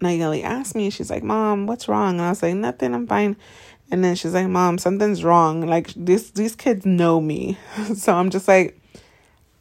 Nayeli 0.00 0.42
asked 0.42 0.74
me, 0.74 0.90
she's 0.90 1.10
like, 1.10 1.22
Mom, 1.22 1.66
what's 1.66 1.88
wrong? 1.88 2.18
And 2.18 2.22
I 2.22 2.30
was 2.30 2.42
like, 2.42 2.54
Nothing, 2.54 2.94
I'm 2.94 3.06
fine. 3.06 3.36
And 3.90 4.02
then 4.02 4.14
she's 4.14 4.34
like, 4.34 4.48
Mom, 4.48 4.78
something's 4.78 5.24
wrong. 5.24 5.66
Like 5.66 5.92
this 5.94 6.30
these 6.30 6.56
kids 6.56 6.84
know 6.84 7.20
me. 7.20 7.58
so 7.94 8.14
I'm 8.14 8.30
just 8.30 8.48
like 8.48 8.78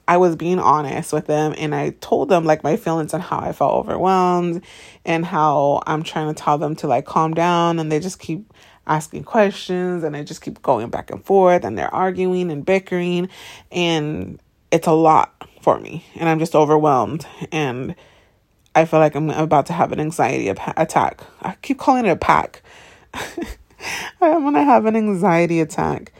I 0.08 0.18
was 0.18 0.36
being 0.36 0.60
honest 0.60 1.14
with 1.14 1.28
them 1.28 1.54
and 1.58 1.74
I 1.74 1.92
told 2.02 2.28
them 2.28 2.44
like 2.44 2.64
my 2.64 2.76
feelings 2.76 3.14
and 3.14 3.24
how 3.24 3.40
I 3.40 3.54
felt 3.54 3.74
overwhelmed 3.74 4.64
and 5.06 5.26
how 5.26 5.82
I'm 5.88 6.04
trying 6.04 6.34
to 6.34 6.34
tell 6.34 6.58
them 6.58 6.76
to 6.78 6.88
like 6.88 7.06
calm 7.06 7.34
down 7.34 7.80
and 7.80 7.92
they 7.92 8.00
just 8.00 8.20
keep 8.20 8.52
asking 8.88 9.24
questions 9.24 10.04
and 10.04 10.16
they 10.16 10.24
just 10.24 10.42
keep 10.42 10.62
going 10.62 10.90
back 10.90 11.12
and 11.12 11.24
forth 11.24 11.64
and 11.64 11.78
they're 11.78 11.94
arguing 11.94 12.52
and 12.52 12.66
bickering 12.66 13.30
and 13.72 14.40
it's 14.72 14.88
a 14.88 14.92
lot 14.92 15.48
for 15.62 15.80
me 15.80 16.06
and 16.16 16.28
I'm 16.28 16.40
just 16.40 16.56
overwhelmed 16.56 17.26
and 17.52 17.96
I 18.74 18.86
feel 18.86 19.00
like 19.00 19.16
I'm 19.16 19.30
about 19.30 19.66
to 19.68 19.74
have 19.74 19.92
an 19.92 20.00
anxiety 20.00 20.48
attack. 20.48 21.22
I 21.42 21.56
keep 21.62 21.78
calling 21.78 22.06
it 22.06 22.10
a 22.10 22.16
pack. 22.16 22.62
I'm 24.22 24.42
going 24.42 24.54
to 24.54 24.64
have 24.64 24.86
an 24.86 24.96
anxiety 24.96 25.60
attack. 25.60 26.14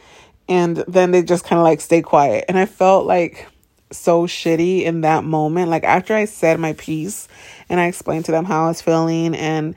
And 0.48 0.84
then 0.88 1.12
they 1.12 1.22
just 1.22 1.44
kind 1.44 1.58
of 1.58 1.64
like 1.64 1.80
stay 1.80 2.02
quiet. 2.02 2.44
And 2.48 2.58
I 2.58 2.66
felt 2.66 3.06
like 3.06 3.48
so 3.90 4.26
shitty 4.26 4.82
in 4.82 5.00
that 5.02 5.24
moment. 5.24 5.70
Like 5.70 5.84
after 5.84 6.14
I 6.14 6.26
said 6.26 6.60
my 6.60 6.74
piece 6.74 7.26
and 7.70 7.80
I 7.80 7.86
explained 7.86 8.26
to 8.26 8.32
them 8.32 8.44
how 8.44 8.64
I 8.64 8.68
was 8.68 8.82
feeling 8.82 9.34
and 9.34 9.74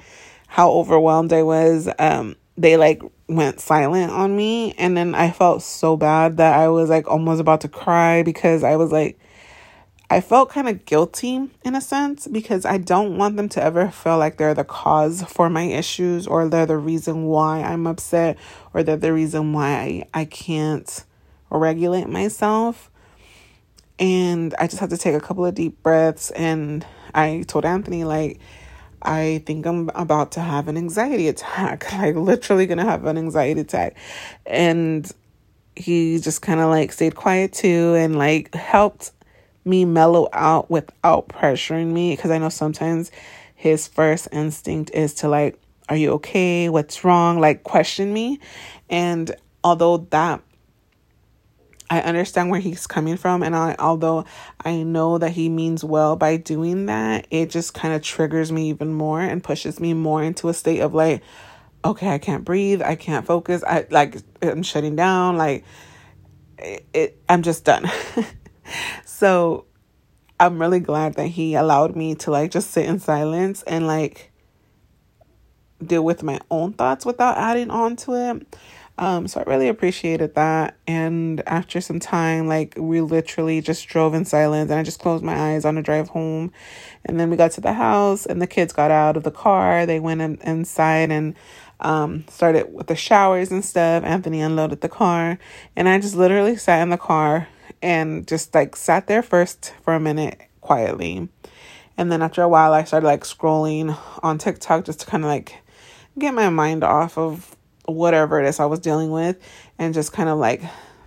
how 0.48 0.72
overwhelmed 0.72 1.32
I 1.32 1.44
was, 1.44 1.88
um, 1.98 2.36
they 2.58 2.78
like 2.78 3.02
went 3.28 3.60
silent 3.60 4.12
on 4.12 4.36
me. 4.36 4.74
And 4.78 4.96
then 4.96 5.16
I 5.16 5.32
felt 5.32 5.62
so 5.62 5.98
bad 5.98 6.38
that 6.38 6.58
I 6.58 6.70
was 6.70 6.90
like 6.90 7.08
almost 7.08 7.42
about 7.42 7.62
to 7.62 7.68
cry 7.68 8.24
because 8.24 8.64
I 8.64 8.76
was 8.76 8.92
like, 8.92 9.20
I 10.10 10.22
felt 10.22 10.50
kind 10.50 10.70
of 10.70 10.86
guilty 10.86 11.50
in 11.64 11.76
a 11.76 11.82
sense 11.82 12.28
because 12.28 12.64
I 12.64 12.78
don't 12.78 13.18
want 13.18 13.38
them 13.38 13.50
to 13.50 13.64
ever 13.64 13.90
feel 13.90 14.20
like 14.20 14.38
they're 14.38 14.54
the 14.54 14.64
cause 14.64 15.24
for 15.24 15.50
my 15.50 15.64
issues 15.64 16.28
or 16.28 16.48
they're 16.48 16.68
the 16.68 16.78
reason 16.78 17.26
why 17.26 17.62
I'm 17.62 17.88
upset 17.88 18.38
or 18.74 18.84
they're 18.84 18.98
the 18.98 19.14
reason 19.14 19.52
why 19.52 20.08
I, 20.14 20.22
I 20.22 20.26
can't 20.26 21.04
regulate 21.50 22.08
myself. 22.08 22.92
And 23.98 24.54
I 24.60 24.68
just 24.68 24.80
had 24.80 24.92
to 24.92 24.98
take 24.98 25.16
a 25.16 25.20
couple 25.20 25.46
of 25.46 25.56
deep 25.56 25.82
breaths. 25.82 26.30
And 26.32 26.86
I 27.14 27.44
told 27.48 27.66
Anthony, 27.66 28.04
like, 28.04 28.40
I 29.06 29.44
think 29.46 29.66
I'm 29.66 29.90
about 29.96 30.32
to 30.34 30.42
have 30.42 30.68
an 30.68 30.78
anxiety 30.78 31.28
attack, 31.28 31.92
like, 31.94 32.16
literally 32.16 32.66
gonna 32.66 32.86
have 32.86 33.06
an 33.06 33.18
anxiety 33.18 33.62
attack. 33.62 33.96
And 34.46 35.10
he 35.76 36.20
just 36.20 36.42
kind 36.42 36.60
of 36.60 36.70
like 36.70 36.92
stayed 36.92 37.16
quiet 37.16 37.54
too 37.54 37.96
and 37.96 38.18
like 38.18 38.54
helped 38.56 39.12
me 39.66 39.84
mellow 39.84 40.30
out 40.34 40.70
without 40.70 41.28
pressuring 41.28 41.88
me. 41.88 42.16
Because 42.16 42.32
I 42.32 42.38
know 42.38 42.50
sometimes 42.50 43.12
his 43.56 43.88
first 43.88 44.28
instinct 44.32 44.92
is 44.94 45.14
to 45.16 45.30
like 45.30 45.60
are 45.88 45.96
you 45.96 46.14
okay? 46.14 46.68
What's 46.70 47.04
wrong? 47.04 47.40
Like 47.40 47.64
question 47.64 48.12
me. 48.12 48.40
And 48.90 49.36
although 49.64 49.98
that 50.10 50.42
I 51.90 52.02
understand 52.02 52.50
where 52.50 52.60
he's 52.60 52.88
coming 52.88 53.16
from 53.18 53.44
and 53.44 53.56
I 53.56 53.76
although 53.78 54.26
I 54.64 54.84
know 54.84 55.18
that 55.18 55.32
he 55.32 55.50
means 55.50 55.84
well 55.84 56.16
by 56.16 56.38
doing 56.38 56.88
that, 56.88 57.28
it 57.30 57.50
just 57.50 57.74
kind 57.74 57.94
of 57.94 58.02
triggers 58.02 58.52
me 58.52 58.70
even 58.70 58.94
more 58.94 59.22
and 59.22 59.44
pushes 59.44 59.80
me 59.80 59.94
more 59.94 60.24
into 60.24 60.50
a 60.50 60.54
state 60.54 60.80
of 60.80 60.94
like 60.94 61.22
okay, 61.84 62.10
I 62.10 62.18
can't 62.18 62.44
breathe, 62.44 62.82
I 62.82 62.96
can't 62.96 63.26
focus. 63.26 63.64
I 63.64 63.86
like 63.92 64.18
I'm 64.42 64.64
shutting 64.64 64.96
down 64.96 65.38
like 65.38 65.64
it, 66.58 66.86
it 66.94 67.24
I'm 67.30 67.44
just 67.44 67.64
done. 67.64 67.90
so 69.06 69.66
I'm 70.40 70.60
really 70.60 70.80
glad 70.80 71.14
that 71.16 71.28
he 71.28 71.56
allowed 71.56 71.96
me 71.96 72.16
to 72.16 72.32
like 72.32 72.52
just 72.52 72.72
sit 72.72 72.86
in 72.86 73.00
silence 73.00 73.64
and 73.64 73.88
like 73.88 74.32
deal 75.84 76.04
with 76.04 76.24
my 76.24 76.40
own 76.50 76.74
thoughts 76.74 77.06
without 77.06 77.38
adding 77.38 77.70
on 77.70 77.96
to 77.98 78.14
it. 78.14 78.58
Um, 78.98 79.28
so 79.28 79.42
I 79.42 79.44
really 79.50 79.68
appreciated 79.68 80.36
that. 80.36 80.78
And 80.88 81.42
after 81.48 81.82
some 81.82 82.00
time, 82.00 82.48
like 82.48 82.76
we 82.78 83.02
literally 83.02 83.60
just 83.62 83.88
drove 83.88 84.14
in 84.14 84.24
silence 84.24 84.72
and 84.72 84.80
I 84.80 84.84
just 84.84 85.00
closed 85.00 85.24
my 85.24 85.36
eyes 85.36 85.66
on 85.66 85.76
the 85.76 85.82
drive 85.82 86.10
home. 86.10 86.52
And 87.04 87.20
then 87.20 87.30
we 87.30 87.36
got 87.36 87.52
to 87.52 87.62
the 87.62 87.74
house 87.74 88.26
and 88.26 88.42
the 88.42 88.48
kids 88.48 88.72
got 88.72 88.92
out 88.92 89.18
of 89.18 89.24
the 89.24 89.32
car. 89.32 89.86
They 89.86 90.00
went 90.00 90.22
in, 90.22 90.36
inside 90.42 91.12
and 91.12 91.36
um, 91.82 92.24
started 92.30 92.74
with 92.74 92.88
the 92.88 92.96
showers 92.96 93.52
and 93.52 93.66
stuff. 93.66 94.04
Anthony 94.04 94.40
unloaded 94.40 94.80
the 94.80 94.90
car 94.90 95.40
and 95.76 95.90
I 95.90 96.00
just 96.00 96.16
literally 96.16 96.56
sat 96.56 96.82
in 96.82 96.90
the 96.90 96.98
car 96.98 97.50
and 97.82 98.26
just 98.26 98.56
like 98.56 98.78
sat 98.78 99.08
there 99.08 99.22
first 99.22 99.74
for 99.84 99.94
a 99.94 100.00
minute 100.00 100.40
quietly. 100.62 101.28
And 101.98 102.12
then 102.12 102.22
after 102.22 102.42
a 102.42 102.50
while, 102.50 102.74
I 102.74 102.86
started 102.86 103.08
like 103.08 103.24
scrolling 103.24 103.98
on 104.24 104.38
TikTok 104.38 104.86
just 104.86 105.02
to 105.02 105.06
kind 105.06 105.24
of 105.24 105.30
like 105.30 105.62
get 106.18 106.34
my 106.34 106.50
mind 106.50 106.84
off 106.84 107.18
of 107.18 107.56
whatever 107.88 108.42
it 108.42 108.48
is 108.48 108.60
I 108.60 108.66
was 108.66 108.80
dealing 108.80 109.12
with 109.12 109.38
and 109.78 109.94
just 109.94 110.14
kind 110.14 110.30
of 110.30 110.38
like 110.38 110.62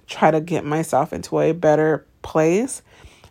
try 0.07 0.31
to 0.31 0.41
get 0.41 0.65
myself 0.65 1.13
into 1.13 1.39
a 1.41 1.53
better 1.53 2.07
place. 2.23 2.83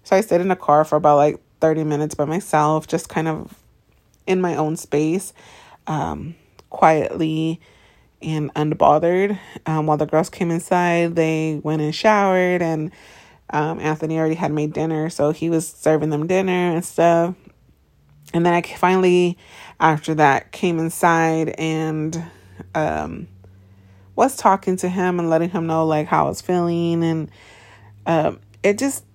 So 0.04 0.16
I 0.16 0.22
stayed 0.22 0.42
in 0.42 0.48
the 0.48 0.56
car 0.56 0.86
for 0.86 0.96
about 0.96 1.18
like 1.18 1.40
30 1.60 1.84
minutes 1.84 2.16
by 2.16 2.26
myself, 2.26 2.88
just 2.88 3.10
kind 3.10 3.28
of 3.28 3.54
in 4.26 4.42
my 4.42 4.56
own 4.56 4.76
space, 4.76 5.34
um, 5.88 6.36
quietly 6.70 7.60
and 8.22 8.54
unbothered. 8.54 9.40
Um, 9.66 9.88
while 9.88 9.98
the 9.98 10.06
girls 10.06 10.30
came 10.30 10.52
inside, 10.52 11.16
they 11.16 11.60
went 11.64 11.82
and 11.82 11.94
showered, 11.94 12.62
and 12.62 12.92
um, 13.50 13.80
Anthony 13.80 14.18
already 14.18 14.36
had 14.36 14.52
made 14.52 14.74
dinner, 14.74 15.10
so 15.10 15.32
he 15.32 15.50
was 15.50 15.68
serving 15.68 16.10
them 16.10 16.28
dinner 16.28 16.76
and 16.76 16.84
stuff. 16.84 17.36
And 18.34 18.46
then 18.46 18.54
I 18.54 18.62
finally, 18.62 19.38
after 19.80 20.14
that, 20.16 20.52
came 20.52 20.80
inside 20.80 21.56
and 21.58 22.22
um, 22.76 23.28
was 24.18 24.36
talking 24.36 24.76
to 24.78 24.90
him 24.90 25.20
and 25.20 25.30
letting 25.30 25.52
him 25.52 25.68
know 25.68 25.86
like 25.86 26.08
how 26.08 26.26
I 26.26 26.30
was 26.30 26.42
feeling, 26.42 27.04
and 27.04 27.32
um, 28.06 28.40
it 28.64 28.78
just 28.78 29.06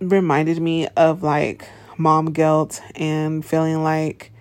reminded 0.00 0.60
me 0.60 0.88
of 0.88 1.22
like 1.22 1.66
mom 1.96 2.32
guilt 2.32 2.82
and 2.96 3.44
feeling 3.44 3.82
like 3.82 4.32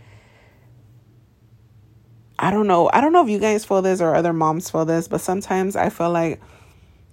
I 2.39 2.51
don't 2.51 2.67
know. 2.67 2.89
I 2.91 3.01
don't 3.01 3.13
know 3.13 3.24
if 3.24 3.29
you 3.29 3.38
guys 3.38 3.65
feel 3.65 3.81
this 3.81 4.01
or 4.01 4.15
other 4.15 4.33
moms 4.33 4.69
feel 4.69 4.86
this, 4.86 5.07
but 5.07 5.21
sometimes 5.21 5.75
I 5.75 5.89
feel 5.89 6.09
like 6.09 6.41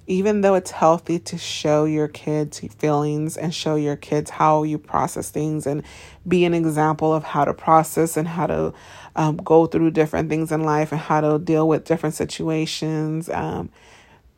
even 0.06 0.40
though 0.40 0.54
it's 0.54 0.70
healthy 0.70 1.18
to 1.18 1.36
show 1.36 1.84
your 1.84 2.08
kids 2.08 2.60
feelings 2.78 3.36
and 3.36 3.54
show 3.54 3.74
your 3.74 3.96
kids 3.96 4.30
how 4.30 4.62
you 4.62 4.78
process 4.78 5.30
things 5.30 5.66
and 5.66 5.82
be 6.26 6.44
an 6.44 6.54
example 6.54 7.12
of 7.12 7.24
how 7.24 7.44
to 7.44 7.52
process 7.52 8.16
and 8.16 8.28
how 8.28 8.46
to 8.46 8.72
um, 9.16 9.36
go 9.38 9.66
through 9.66 9.90
different 9.90 10.28
things 10.28 10.52
in 10.52 10.62
life 10.62 10.92
and 10.92 11.00
how 11.00 11.20
to 11.20 11.38
deal 11.38 11.66
with 11.66 11.84
different 11.84 12.14
situations 12.14 13.28
um, 13.30 13.68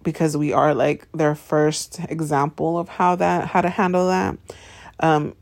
because 0.02 0.36
we 0.36 0.52
are 0.52 0.74
like 0.74 1.06
their 1.12 1.34
first 1.34 2.00
example 2.08 2.78
of 2.78 2.88
how 2.88 3.14
that 3.14 3.48
how 3.48 3.60
to 3.60 3.68
handle 3.68 4.06
that 4.08 4.38
um, 5.00 5.34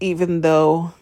even 0.00 0.42
though 0.42 0.92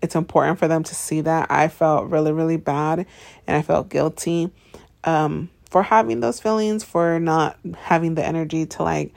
it's 0.00 0.14
important 0.14 0.58
for 0.58 0.68
them 0.68 0.82
to 0.82 0.94
see 0.94 1.20
that. 1.22 1.50
I 1.50 1.68
felt 1.68 2.10
really, 2.10 2.32
really 2.32 2.56
bad 2.56 3.06
and 3.46 3.56
I 3.56 3.62
felt 3.62 3.88
guilty 3.88 4.50
um, 5.04 5.50
for 5.74 5.82
having 5.82 6.20
those 6.20 6.38
feelings, 6.38 6.84
for 6.84 7.18
not 7.18 7.58
having 7.76 8.14
the 8.14 8.24
energy 8.24 8.64
to 8.64 8.84
like 8.84 9.12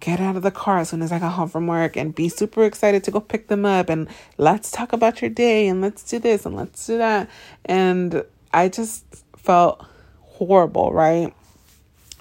get 0.00 0.18
out 0.18 0.34
of 0.34 0.42
the 0.42 0.50
car 0.50 0.78
as 0.78 0.88
soon 0.88 1.00
as 1.00 1.12
I 1.12 1.20
got 1.20 1.30
home 1.30 1.48
from 1.48 1.68
work 1.68 1.96
and 1.96 2.12
be 2.12 2.28
super 2.28 2.64
excited 2.64 3.04
to 3.04 3.12
go 3.12 3.20
pick 3.20 3.46
them 3.46 3.64
up 3.64 3.88
and 3.88 4.08
let's 4.36 4.72
talk 4.72 4.92
about 4.92 5.22
your 5.22 5.30
day 5.30 5.68
and 5.68 5.80
let's 5.80 6.02
do 6.02 6.18
this 6.18 6.44
and 6.44 6.56
let's 6.56 6.84
do 6.88 6.98
that. 6.98 7.30
And 7.66 8.24
I 8.52 8.68
just 8.68 9.04
felt 9.36 9.86
horrible, 10.22 10.92
right? 10.92 11.32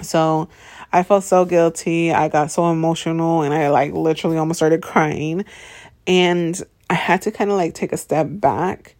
So 0.03 0.47
I 0.91 1.01
felt 1.01 1.23
so 1.23 1.43
guilty. 1.43 2.11
I 2.11 2.27
got 2.27 2.51
so 2.51 2.69
emotional 2.69 3.41
and 3.41 3.51
I 3.51 3.69
like 3.69 3.93
literally 3.93 4.37
almost 4.37 4.59
started 4.59 4.83
crying. 4.83 5.43
And 6.05 6.61
I 6.87 6.93
had 6.93 7.23
to 7.23 7.31
kind 7.31 7.49
of 7.49 7.57
like 7.57 7.73
take 7.73 7.93
a 7.93 7.97
step 7.97 8.27
back 8.29 8.93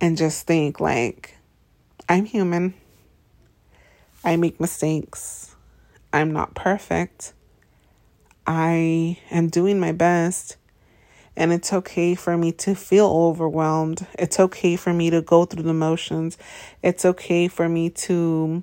and 0.00 0.16
just 0.16 0.48
think 0.48 0.80
like 0.80 1.36
I'm 2.08 2.24
human. 2.24 2.74
I 4.28 4.36
make 4.36 4.60
mistakes. 4.60 5.56
I'm 6.12 6.34
not 6.34 6.54
perfect. 6.54 7.32
I 8.46 9.16
am 9.30 9.48
doing 9.48 9.80
my 9.80 9.92
best. 9.92 10.58
And 11.34 11.50
it's 11.50 11.72
okay 11.72 12.14
for 12.14 12.36
me 12.36 12.52
to 12.52 12.74
feel 12.74 13.06
overwhelmed. 13.06 14.06
It's 14.18 14.38
okay 14.38 14.76
for 14.76 14.92
me 14.92 15.08
to 15.08 15.22
go 15.22 15.46
through 15.46 15.62
the 15.62 15.72
motions. 15.72 16.36
It's 16.82 17.06
okay 17.06 17.48
for 17.48 17.70
me 17.70 17.88
to 17.88 18.62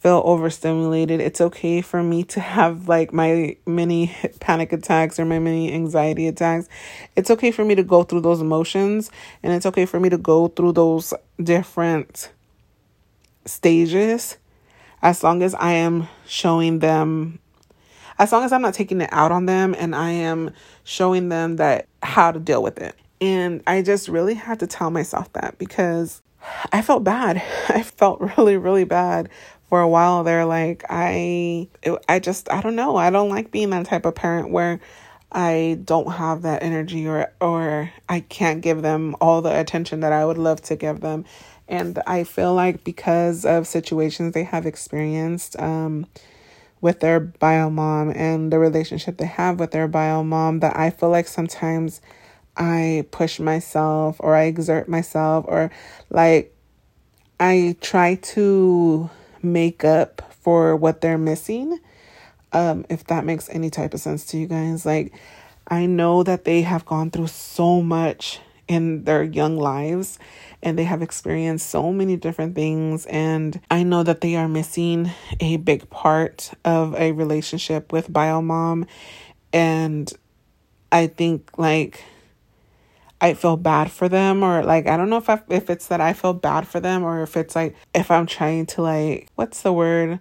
feel 0.00 0.20
overstimulated. 0.24 1.20
It's 1.20 1.40
okay 1.40 1.80
for 1.80 2.02
me 2.02 2.24
to 2.24 2.40
have 2.40 2.88
like 2.88 3.12
my 3.12 3.56
mini 3.66 4.16
panic 4.40 4.72
attacks 4.72 5.20
or 5.20 5.24
my 5.26 5.38
mini 5.38 5.72
anxiety 5.72 6.26
attacks. 6.26 6.68
It's 7.14 7.30
okay 7.30 7.52
for 7.52 7.64
me 7.64 7.76
to 7.76 7.84
go 7.84 8.02
through 8.02 8.22
those 8.22 8.40
emotions 8.40 9.12
and 9.44 9.52
it's 9.52 9.66
okay 9.66 9.86
for 9.86 10.00
me 10.00 10.08
to 10.08 10.18
go 10.18 10.48
through 10.48 10.72
those 10.72 11.14
different 11.40 12.32
stages 13.44 14.36
as 15.02 15.22
long 15.22 15.42
as 15.42 15.54
I 15.54 15.72
am 15.72 16.08
showing 16.26 16.78
them 16.78 17.38
as 18.18 18.30
long 18.30 18.44
as 18.44 18.52
I'm 18.52 18.62
not 18.62 18.74
taking 18.74 19.00
it 19.00 19.08
out 19.12 19.32
on 19.32 19.46
them 19.46 19.74
and 19.76 19.94
I 19.94 20.10
am 20.10 20.52
showing 20.84 21.30
them 21.30 21.56
that 21.56 21.88
how 22.02 22.30
to 22.30 22.38
deal 22.38 22.62
with 22.62 22.78
it. 22.78 22.94
And 23.20 23.60
I 23.66 23.82
just 23.82 24.08
really 24.08 24.34
had 24.34 24.60
to 24.60 24.68
tell 24.68 24.90
myself 24.90 25.32
that 25.32 25.58
because 25.58 26.22
I 26.72 26.80
felt 26.80 27.02
bad. 27.02 27.42
I 27.68 27.82
felt 27.82 28.20
really, 28.38 28.56
really 28.56 28.84
bad 28.84 29.30
for 29.68 29.80
a 29.80 29.88
while 29.88 30.22
there 30.22 30.44
like 30.44 30.84
i 30.88 31.66
i 32.08 32.18
just 32.18 32.48
i 32.52 32.60
don't 32.60 32.76
know 32.76 32.96
i 32.96 33.10
don't 33.10 33.28
like 33.28 33.50
being 33.50 33.70
that 33.70 33.86
type 33.86 34.04
of 34.04 34.14
parent 34.14 34.50
where 34.50 34.78
i 35.32 35.78
don't 35.84 36.12
have 36.12 36.42
that 36.42 36.62
energy 36.62 37.08
or 37.08 37.32
or 37.40 37.90
i 38.08 38.20
can't 38.20 38.60
give 38.60 38.82
them 38.82 39.16
all 39.20 39.42
the 39.42 39.58
attention 39.58 40.00
that 40.00 40.12
i 40.12 40.24
would 40.24 40.38
love 40.38 40.60
to 40.60 40.76
give 40.76 41.00
them 41.00 41.24
and 41.68 42.02
i 42.06 42.24
feel 42.24 42.54
like 42.54 42.84
because 42.84 43.44
of 43.44 43.66
situations 43.66 44.34
they 44.34 44.44
have 44.44 44.66
experienced 44.66 45.58
um 45.60 46.06
with 46.80 47.00
their 47.00 47.18
bio 47.18 47.70
mom 47.70 48.10
and 48.10 48.52
the 48.52 48.58
relationship 48.58 49.16
they 49.16 49.26
have 49.26 49.58
with 49.58 49.70
their 49.70 49.88
bio 49.88 50.22
mom 50.22 50.60
that 50.60 50.76
i 50.76 50.90
feel 50.90 51.10
like 51.10 51.26
sometimes 51.26 52.00
i 52.56 53.04
push 53.10 53.40
myself 53.40 54.16
or 54.20 54.34
i 54.34 54.44
exert 54.44 54.88
myself 54.88 55.44
or 55.48 55.70
like 56.10 56.54
i 57.40 57.74
try 57.80 58.14
to 58.16 59.08
make 59.42 59.84
up 59.84 60.22
for 60.44 60.76
what 60.76 61.00
they're 61.00 61.18
missing. 61.18 61.78
Um, 62.52 62.84
if 62.88 63.04
that 63.04 63.24
makes 63.24 63.48
any 63.50 63.70
type 63.70 63.94
of 63.94 64.00
sense 64.00 64.24
to 64.26 64.38
you 64.38 64.46
guys. 64.46 64.86
Like, 64.86 65.12
I 65.68 65.86
know 65.86 66.22
that 66.22 66.44
they 66.44 66.62
have 66.62 66.84
gone 66.84 67.10
through 67.10 67.28
so 67.28 67.82
much 67.82 68.40
in 68.68 69.04
their 69.04 69.22
young 69.22 69.56
lives 69.56 70.18
and 70.64 70.78
they 70.78 70.84
have 70.84 71.02
experienced 71.02 71.68
so 71.68 71.92
many 71.92 72.16
different 72.16 72.54
things. 72.54 73.06
And 73.06 73.60
I 73.70 73.84
know 73.84 74.02
that 74.02 74.22
they 74.22 74.34
are 74.36 74.48
missing 74.48 75.10
a 75.40 75.58
big 75.58 75.88
part 75.90 76.52
of 76.64 76.94
a 76.96 77.12
relationship 77.12 77.92
with 77.92 78.12
bio 78.12 78.42
mom. 78.42 78.86
And 79.52 80.12
I 80.90 81.06
think, 81.06 81.56
like, 81.58 82.02
I 83.20 83.34
feel 83.34 83.56
bad 83.56 83.90
for 83.90 84.08
them 84.08 84.42
or 84.42 84.62
like 84.64 84.86
I 84.86 84.98
don't 84.98 85.08
know 85.08 85.16
if 85.16 85.30
I, 85.30 85.40
if 85.48 85.70
it's 85.70 85.86
that 85.86 86.00
I 86.00 86.12
feel 86.12 86.34
bad 86.34 86.68
for 86.68 86.78
them 86.80 87.04
or 87.04 87.22
if 87.22 87.38
it's 87.38 87.56
like 87.56 87.74
if 87.94 88.10
I'm 88.10 88.26
trying 88.26 88.66
to 88.66 88.82
like 88.82 89.28
what's 89.34 89.62
the 89.62 89.72
word 89.72 90.20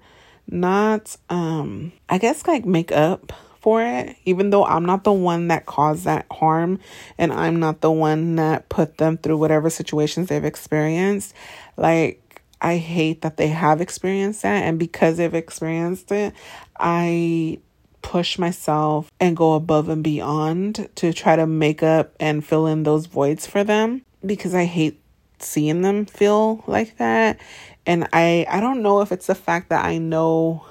not 0.49 1.17
um 1.29 1.91
I 2.08 2.17
guess 2.17 2.47
like 2.47 2.65
make 2.65 2.93
up 2.93 3.34
for 3.63 3.82
it 3.82 4.15
even 4.26 4.49
though 4.49 4.65
I'm 4.65 4.86
not 4.86 5.04
the 5.04 5.13
one 5.13 5.47
that 5.47 5.65
caused 5.65 6.04
that 6.04 6.26
harm 6.30 6.80
and 7.17 7.34
I'm 7.34 7.60
not 7.60 7.82
the 7.82 7.91
one 7.91 8.36
that 8.36 8.69
put 8.69 8.97
them 8.97 9.17
through 9.17 9.38
whatever 9.38 9.69
situations 9.69 10.28
they've 10.28 10.43
experienced 10.43 11.34
like 11.78 12.19
I 12.62 12.78
hate 12.78 13.21
that 13.21 13.38
they 13.38 13.47
have 13.47 13.82
experienced 13.82 14.41
that 14.43 14.63
and 14.63 14.78
because 14.78 15.17
they've 15.17 15.34
experienced 15.34 16.12
it 16.12 16.34
I 16.78 17.60
push 18.02 18.38
myself 18.38 19.10
and 19.19 19.36
go 19.36 19.54
above 19.54 19.89
and 19.89 20.04
beyond 20.04 20.89
to 20.95 21.13
try 21.13 21.36
to 21.36 21.47
make 21.47 21.82
up 21.82 22.13
and 22.19 22.45
fill 22.45 22.67
in 22.67 22.84
those 22.84 23.08
voids 23.08 23.47
for 23.47 23.63
them 23.63 24.04
because 24.26 24.54
I 24.54 24.65
hate 24.65 24.99
seeing 25.39 25.82
them 25.82 26.06
feel 26.06 26.63
like 26.67 26.97
that. 26.97 27.39
And 27.86 28.08
I 28.13 28.45
I 28.49 28.60
don't 28.60 28.84
know 28.84 29.02
if 29.02 29.12
it's 29.12 29.28
the 29.28 29.36
fact 29.36 29.69
that 29.69 29.84
I 29.84 29.97
know 29.97 30.65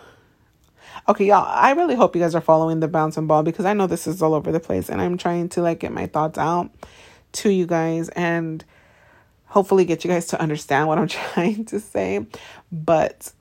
Okay, 1.08 1.26
y'all, 1.26 1.44
I 1.44 1.72
really 1.72 1.96
hope 1.96 2.14
you 2.14 2.22
guys 2.22 2.36
are 2.36 2.40
following 2.40 2.78
the 2.78 2.86
bouncing 2.86 3.26
ball 3.26 3.42
because 3.42 3.64
I 3.64 3.72
know 3.72 3.88
this 3.88 4.06
is 4.06 4.22
all 4.22 4.34
over 4.34 4.52
the 4.52 4.60
place 4.60 4.88
and 4.88 5.00
I'm 5.02 5.18
trying 5.18 5.48
to 5.50 5.60
like 5.60 5.80
get 5.80 5.90
my 5.90 6.06
thoughts 6.06 6.38
out 6.38 6.70
to 7.32 7.50
you 7.50 7.66
guys 7.66 8.08
and 8.10 8.64
hopefully 9.46 9.84
get 9.84 10.04
you 10.04 10.10
guys 10.10 10.26
to 10.28 10.40
understand 10.40 10.86
what 10.86 10.98
I'm 10.98 11.08
trying 11.34 11.64
to 11.66 11.80
say. 11.80 12.24
But 12.70 13.32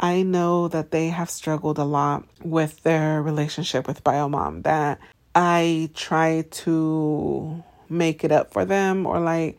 I 0.00 0.22
know 0.22 0.68
that 0.68 0.90
they 0.90 1.08
have 1.08 1.28
struggled 1.28 1.76
a 1.76 1.84
lot 1.84 2.24
with 2.42 2.82
their 2.84 3.20
relationship 3.20 3.86
with 3.86 4.02
Biomom, 4.02 4.62
that 4.62 4.98
I 5.34 5.90
try 5.92 6.46
to 6.50 7.62
make 7.90 8.24
it 8.24 8.32
up 8.32 8.50
for 8.50 8.64
them 8.64 9.04
or 9.04 9.20
like 9.20 9.58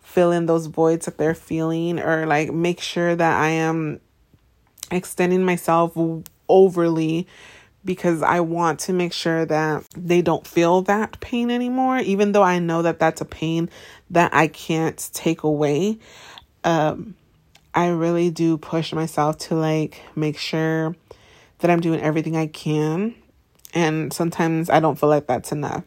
fill 0.00 0.32
in 0.32 0.46
those 0.46 0.66
voids 0.66 1.04
that 1.04 1.18
they're 1.18 1.34
feeling 1.34 2.00
or 2.00 2.24
like 2.24 2.54
make 2.54 2.80
sure 2.80 3.14
that 3.14 3.38
I 3.38 3.48
am 3.50 4.00
extending 4.90 5.44
myself 5.44 5.94
overly 6.48 7.26
because 7.84 8.22
I 8.22 8.40
want 8.40 8.80
to 8.80 8.92
make 8.92 9.12
sure 9.12 9.44
that 9.44 9.84
they 9.96 10.22
don't 10.22 10.46
feel 10.46 10.82
that 10.82 11.20
pain 11.20 11.50
anymore, 11.50 11.98
even 11.98 12.32
though 12.32 12.42
I 12.42 12.58
know 12.58 12.82
that 12.82 12.98
that's 12.98 13.20
a 13.20 13.26
pain 13.26 13.68
that 14.10 14.34
I 14.34 14.46
can't 14.46 15.10
take 15.12 15.42
away. 15.42 15.98
Um, 16.64 17.14
I 17.74 17.88
really 17.88 18.30
do 18.30 18.56
push 18.56 18.92
myself 18.92 19.38
to 19.38 19.54
like 19.54 20.00
make 20.16 20.38
sure 20.38 20.96
that 21.58 21.70
I'm 21.70 21.80
doing 21.80 22.00
everything 22.00 22.36
I 22.36 22.46
can. 22.46 23.14
And 23.74 24.12
sometimes 24.12 24.70
I 24.70 24.80
don't 24.80 24.98
feel 24.98 25.08
like 25.08 25.26
that's 25.26 25.52
enough. 25.52 25.84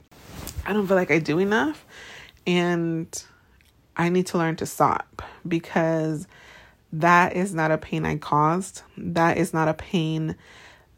I 0.66 0.74
don't 0.74 0.86
feel 0.86 0.98
like 0.98 1.12
I 1.12 1.20
do 1.20 1.40
enough. 1.40 1.86
And 2.46 3.08
I 3.96 4.10
need 4.10 4.28
to 4.28 4.38
learn 4.38 4.58
to 4.58 4.66
stop 4.66 5.24
because 5.48 6.28
that 6.94 7.36
is 7.36 7.54
not 7.54 7.72
a 7.72 7.78
pain 7.78 8.06
I 8.06 8.18
caused. 8.18 8.82
That 8.98 9.38
is 9.38 9.54
not 9.54 9.68
a 9.68 9.74
pain 9.74 10.36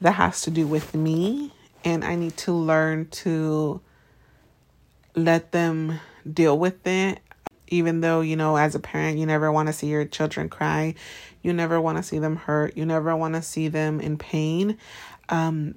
that 0.02 0.12
has 0.14 0.42
to 0.44 0.52
do 0.52 0.68
with 0.68 0.94
me. 0.94 1.52
And 1.84 2.04
I 2.04 2.16
need 2.16 2.38
to 2.38 2.52
learn 2.52 3.08
to 3.10 3.82
let 5.16 5.52
them 5.52 6.00
deal 6.32 6.58
with 6.58 6.86
it. 6.86 7.20
Even 7.68 8.02
though, 8.02 8.22
you 8.22 8.36
know, 8.36 8.56
as 8.56 8.76
a 8.76 8.80
parent, 8.80 9.18
you 9.18 9.26
never 9.26 9.52
want 9.52 9.68
to 9.68 9.74
see 9.74 9.88
your 9.88 10.06
children 10.06 10.50
cry. 10.50 10.96
You 11.42 11.54
never 11.54 11.80
want 11.80 11.98
to 11.98 12.04
see 12.04 12.20
them 12.20 12.36
hurt. 12.36 12.76
You 12.76 12.86
never 12.86 13.16
want 13.16 13.36
to 13.36 13.42
see 13.42 13.68
them 13.68 14.00
in 14.02 14.18
pain. 14.18 14.78
Um, 15.30 15.76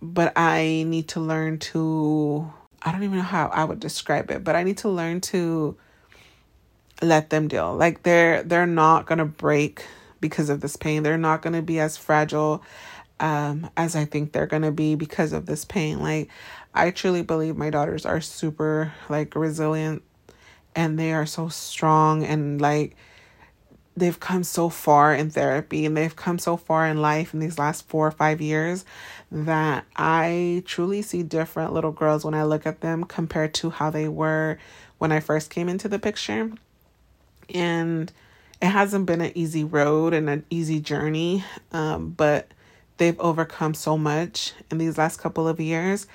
but 0.00 0.32
I 0.36 0.84
need 0.86 1.08
to 1.08 1.20
learn 1.20 1.58
to, 1.58 2.52
I 2.82 2.92
don't 2.92 3.02
even 3.02 3.18
know 3.18 3.24
how 3.24 3.48
I 3.48 3.64
would 3.64 3.80
describe 3.80 4.30
it, 4.30 4.44
but 4.44 4.54
I 4.54 4.62
need 4.62 4.78
to 4.78 4.88
learn 4.88 5.20
to 5.22 5.76
let 7.02 7.30
them 7.30 7.48
deal. 7.48 7.74
Like 7.74 8.02
they're 8.02 8.42
they're 8.42 8.66
not 8.66 9.06
gonna 9.06 9.26
break 9.26 9.84
because 10.20 10.48
of 10.48 10.60
this 10.60 10.76
pain. 10.76 11.02
They're 11.02 11.18
not 11.18 11.42
gonna 11.42 11.62
be 11.62 11.80
as 11.80 11.96
fragile 11.96 12.62
um, 13.20 13.70
as 13.76 13.94
I 13.96 14.04
think 14.04 14.32
they're 14.32 14.46
gonna 14.46 14.72
be 14.72 14.94
because 14.94 15.32
of 15.32 15.46
this 15.46 15.64
pain. 15.64 16.00
Like 16.00 16.28
I 16.74 16.90
truly 16.90 17.22
believe 17.22 17.56
my 17.56 17.70
daughters 17.70 18.06
are 18.06 18.20
super 18.20 18.92
like 19.08 19.34
resilient 19.34 20.02
and 20.74 20.98
they 20.98 21.12
are 21.12 21.26
so 21.26 21.48
strong 21.48 22.24
and 22.24 22.60
like 22.60 22.96
they've 23.96 24.18
come 24.18 24.42
so 24.42 24.68
far 24.68 25.14
in 25.14 25.30
therapy 25.30 25.86
and 25.86 25.96
they've 25.96 26.16
come 26.16 26.38
so 26.38 26.56
far 26.56 26.86
in 26.86 27.00
life 27.00 27.32
in 27.32 27.38
these 27.38 27.58
last 27.58 27.86
four 27.88 28.08
or 28.08 28.10
five 28.10 28.40
years 28.40 28.84
that 29.30 29.84
I 29.94 30.64
truly 30.66 31.00
see 31.02 31.22
different 31.22 31.72
little 31.72 31.92
girls 31.92 32.24
when 32.24 32.34
I 32.34 32.42
look 32.42 32.66
at 32.66 32.80
them 32.80 33.04
compared 33.04 33.54
to 33.54 33.70
how 33.70 33.90
they 33.90 34.08
were 34.08 34.58
when 34.98 35.12
I 35.12 35.20
first 35.20 35.50
came 35.50 35.68
into 35.68 35.88
the 35.88 35.98
picture 35.98 36.50
and 37.52 38.12
it 38.62 38.68
hasn't 38.68 39.06
been 39.06 39.20
an 39.20 39.32
easy 39.34 39.64
road 39.64 40.14
and 40.14 40.30
an 40.30 40.44
easy 40.50 40.80
journey 40.80 41.44
um, 41.72 42.10
but 42.10 42.48
they've 42.96 43.18
overcome 43.20 43.74
so 43.74 43.98
much 43.98 44.52
in 44.70 44.78
these 44.78 44.98
last 44.98 45.18
couple 45.18 45.48
of 45.48 45.60
years 45.60 46.06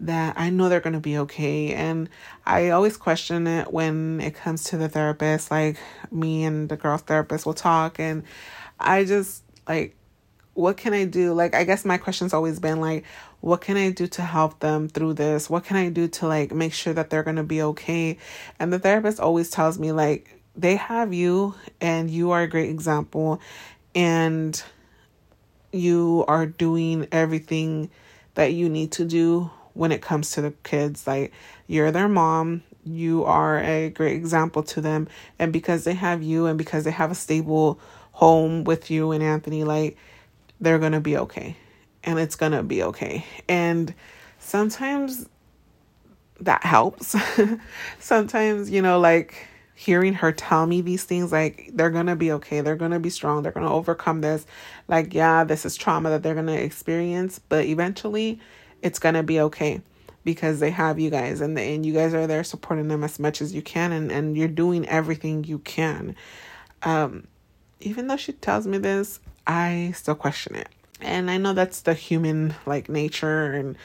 that 0.00 0.38
I 0.38 0.50
know 0.50 0.68
they're 0.68 0.80
going 0.80 0.94
to 0.94 1.00
be 1.00 1.18
okay. 1.18 1.72
And 1.74 2.08
I 2.46 2.70
always 2.70 2.96
question 2.96 3.46
it 3.46 3.72
when 3.72 4.20
it 4.20 4.34
comes 4.34 4.64
to 4.64 4.76
the 4.76 4.88
therapist. 4.88 5.50
Like, 5.50 5.76
me 6.10 6.44
and 6.44 6.68
the 6.68 6.76
girl 6.76 6.98
therapist 6.98 7.46
will 7.46 7.54
talk, 7.54 7.98
and 7.98 8.22
I 8.78 9.04
just 9.04 9.42
like, 9.66 9.96
what 10.54 10.76
can 10.76 10.92
I 10.92 11.04
do? 11.04 11.34
Like, 11.34 11.54
I 11.54 11.64
guess 11.64 11.84
my 11.84 11.98
question's 11.98 12.32
always 12.32 12.58
been 12.58 12.80
like, 12.80 13.04
what 13.40 13.60
can 13.60 13.76
I 13.76 13.90
do 13.90 14.06
to 14.08 14.22
help 14.22 14.58
them 14.58 14.88
through 14.88 15.14
this? 15.14 15.48
What 15.48 15.64
can 15.64 15.76
I 15.76 15.88
do 15.88 16.08
to 16.08 16.26
like 16.26 16.52
make 16.52 16.72
sure 16.72 16.92
that 16.92 17.10
they're 17.10 17.22
going 17.22 17.36
to 17.36 17.44
be 17.44 17.62
okay? 17.62 18.18
And 18.58 18.72
the 18.72 18.78
therapist 18.78 19.20
always 19.20 19.50
tells 19.50 19.78
me, 19.78 19.92
like, 19.92 20.37
they 20.58 20.76
have 20.76 21.14
you 21.14 21.54
and 21.80 22.10
you 22.10 22.32
are 22.32 22.42
a 22.42 22.48
great 22.48 22.68
example 22.68 23.40
and 23.94 24.60
you 25.72 26.24
are 26.26 26.46
doing 26.46 27.06
everything 27.12 27.90
that 28.34 28.52
you 28.52 28.68
need 28.68 28.92
to 28.92 29.04
do 29.04 29.50
when 29.74 29.92
it 29.92 30.02
comes 30.02 30.32
to 30.32 30.40
the 30.40 30.50
kids. 30.64 31.06
Like 31.06 31.32
you're 31.68 31.92
their 31.92 32.08
mom. 32.08 32.64
You 32.84 33.24
are 33.24 33.62
a 33.62 33.90
great 33.90 34.16
example 34.16 34.62
to 34.64 34.80
them. 34.80 35.08
And 35.38 35.52
because 35.52 35.84
they 35.84 35.94
have 35.94 36.22
you 36.22 36.46
and 36.46 36.58
because 36.58 36.84
they 36.84 36.90
have 36.90 37.12
a 37.12 37.14
stable 37.14 37.78
home 38.12 38.64
with 38.64 38.90
you 38.90 39.12
and 39.12 39.22
Anthony 39.22 39.62
like 39.62 39.96
they're 40.60 40.80
going 40.80 40.92
to 40.92 41.00
be 41.00 41.16
okay. 41.16 41.56
And 42.02 42.18
it's 42.18 42.34
going 42.34 42.52
to 42.52 42.64
be 42.64 42.82
okay. 42.82 43.24
And 43.48 43.94
sometimes 44.40 45.28
that 46.40 46.64
helps. 46.64 47.14
Sometimes 48.00 48.70
you 48.70 48.82
know 48.82 48.98
like 48.98 49.46
hearing 49.78 50.12
her 50.12 50.32
tell 50.32 50.66
me 50.66 50.80
these 50.80 51.04
things 51.04 51.30
like 51.30 51.70
they're 51.72 51.88
gonna 51.88 52.16
be 52.16 52.32
okay 52.32 52.60
they're 52.62 52.74
gonna 52.74 52.98
be 52.98 53.08
strong 53.08 53.44
they're 53.44 53.52
gonna 53.52 53.72
overcome 53.72 54.20
this. 54.22 54.44
Like 54.88 55.14
yeah 55.14 55.44
this 55.44 55.64
is 55.64 55.76
trauma 55.76 56.10
that 56.10 56.24
they're 56.24 56.34
gonna 56.34 56.50
experience 56.54 57.38
but 57.38 57.64
eventually 57.64 58.40
it's 58.82 58.98
gonna 58.98 59.22
be 59.22 59.38
okay 59.38 59.80
because 60.24 60.58
they 60.58 60.70
have 60.70 60.98
you 60.98 61.10
guys 61.10 61.40
and, 61.40 61.56
and 61.56 61.86
you 61.86 61.92
guys 61.92 62.12
are 62.12 62.26
there 62.26 62.42
supporting 62.42 62.88
them 62.88 63.04
as 63.04 63.20
much 63.20 63.40
as 63.40 63.54
you 63.54 63.62
can 63.62 63.92
and, 63.92 64.10
and 64.10 64.36
you're 64.36 64.48
doing 64.48 64.84
everything 64.88 65.44
you 65.44 65.60
can. 65.60 66.16
Um 66.82 67.28
even 67.78 68.08
though 68.08 68.16
she 68.16 68.32
tells 68.32 68.66
me 68.66 68.78
this 68.78 69.20
i 69.46 69.92
still 69.94 70.16
question 70.16 70.56
it. 70.56 70.68
And 71.00 71.30
i 71.30 71.36
know 71.36 71.52
that's 71.52 71.82
the 71.82 71.94
human 71.94 72.52
like 72.66 72.88
nature 72.88 73.52
and 73.52 73.76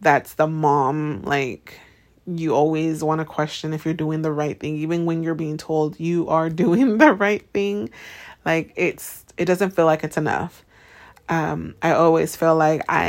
that's 0.00 0.34
the 0.34 0.46
mom 0.46 1.22
like 1.22 1.80
you 2.26 2.54
always 2.54 3.02
want 3.02 3.20
to 3.20 3.24
question 3.24 3.72
if 3.72 3.84
you're 3.84 3.94
doing 3.94 4.22
the 4.22 4.32
right 4.32 4.58
thing. 4.58 4.76
Even 4.76 5.06
when 5.06 5.22
you're 5.22 5.34
being 5.34 5.56
told 5.56 5.98
you 5.98 6.28
are 6.28 6.48
doing 6.64 6.98
the 6.98 7.12
right 7.12 7.46
thing 7.52 7.90
like 8.44 8.72
it's 8.76 9.24
it 9.36 9.44
doesn't 9.44 9.70
feel 9.70 9.86
like 9.86 10.04
it's 10.04 10.16
enough. 10.16 10.64
Um 11.28 11.76
i 11.82 11.92
always 11.92 12.34
feel 12.34 12.56
like 12.56 12.82
i 12.88 13.06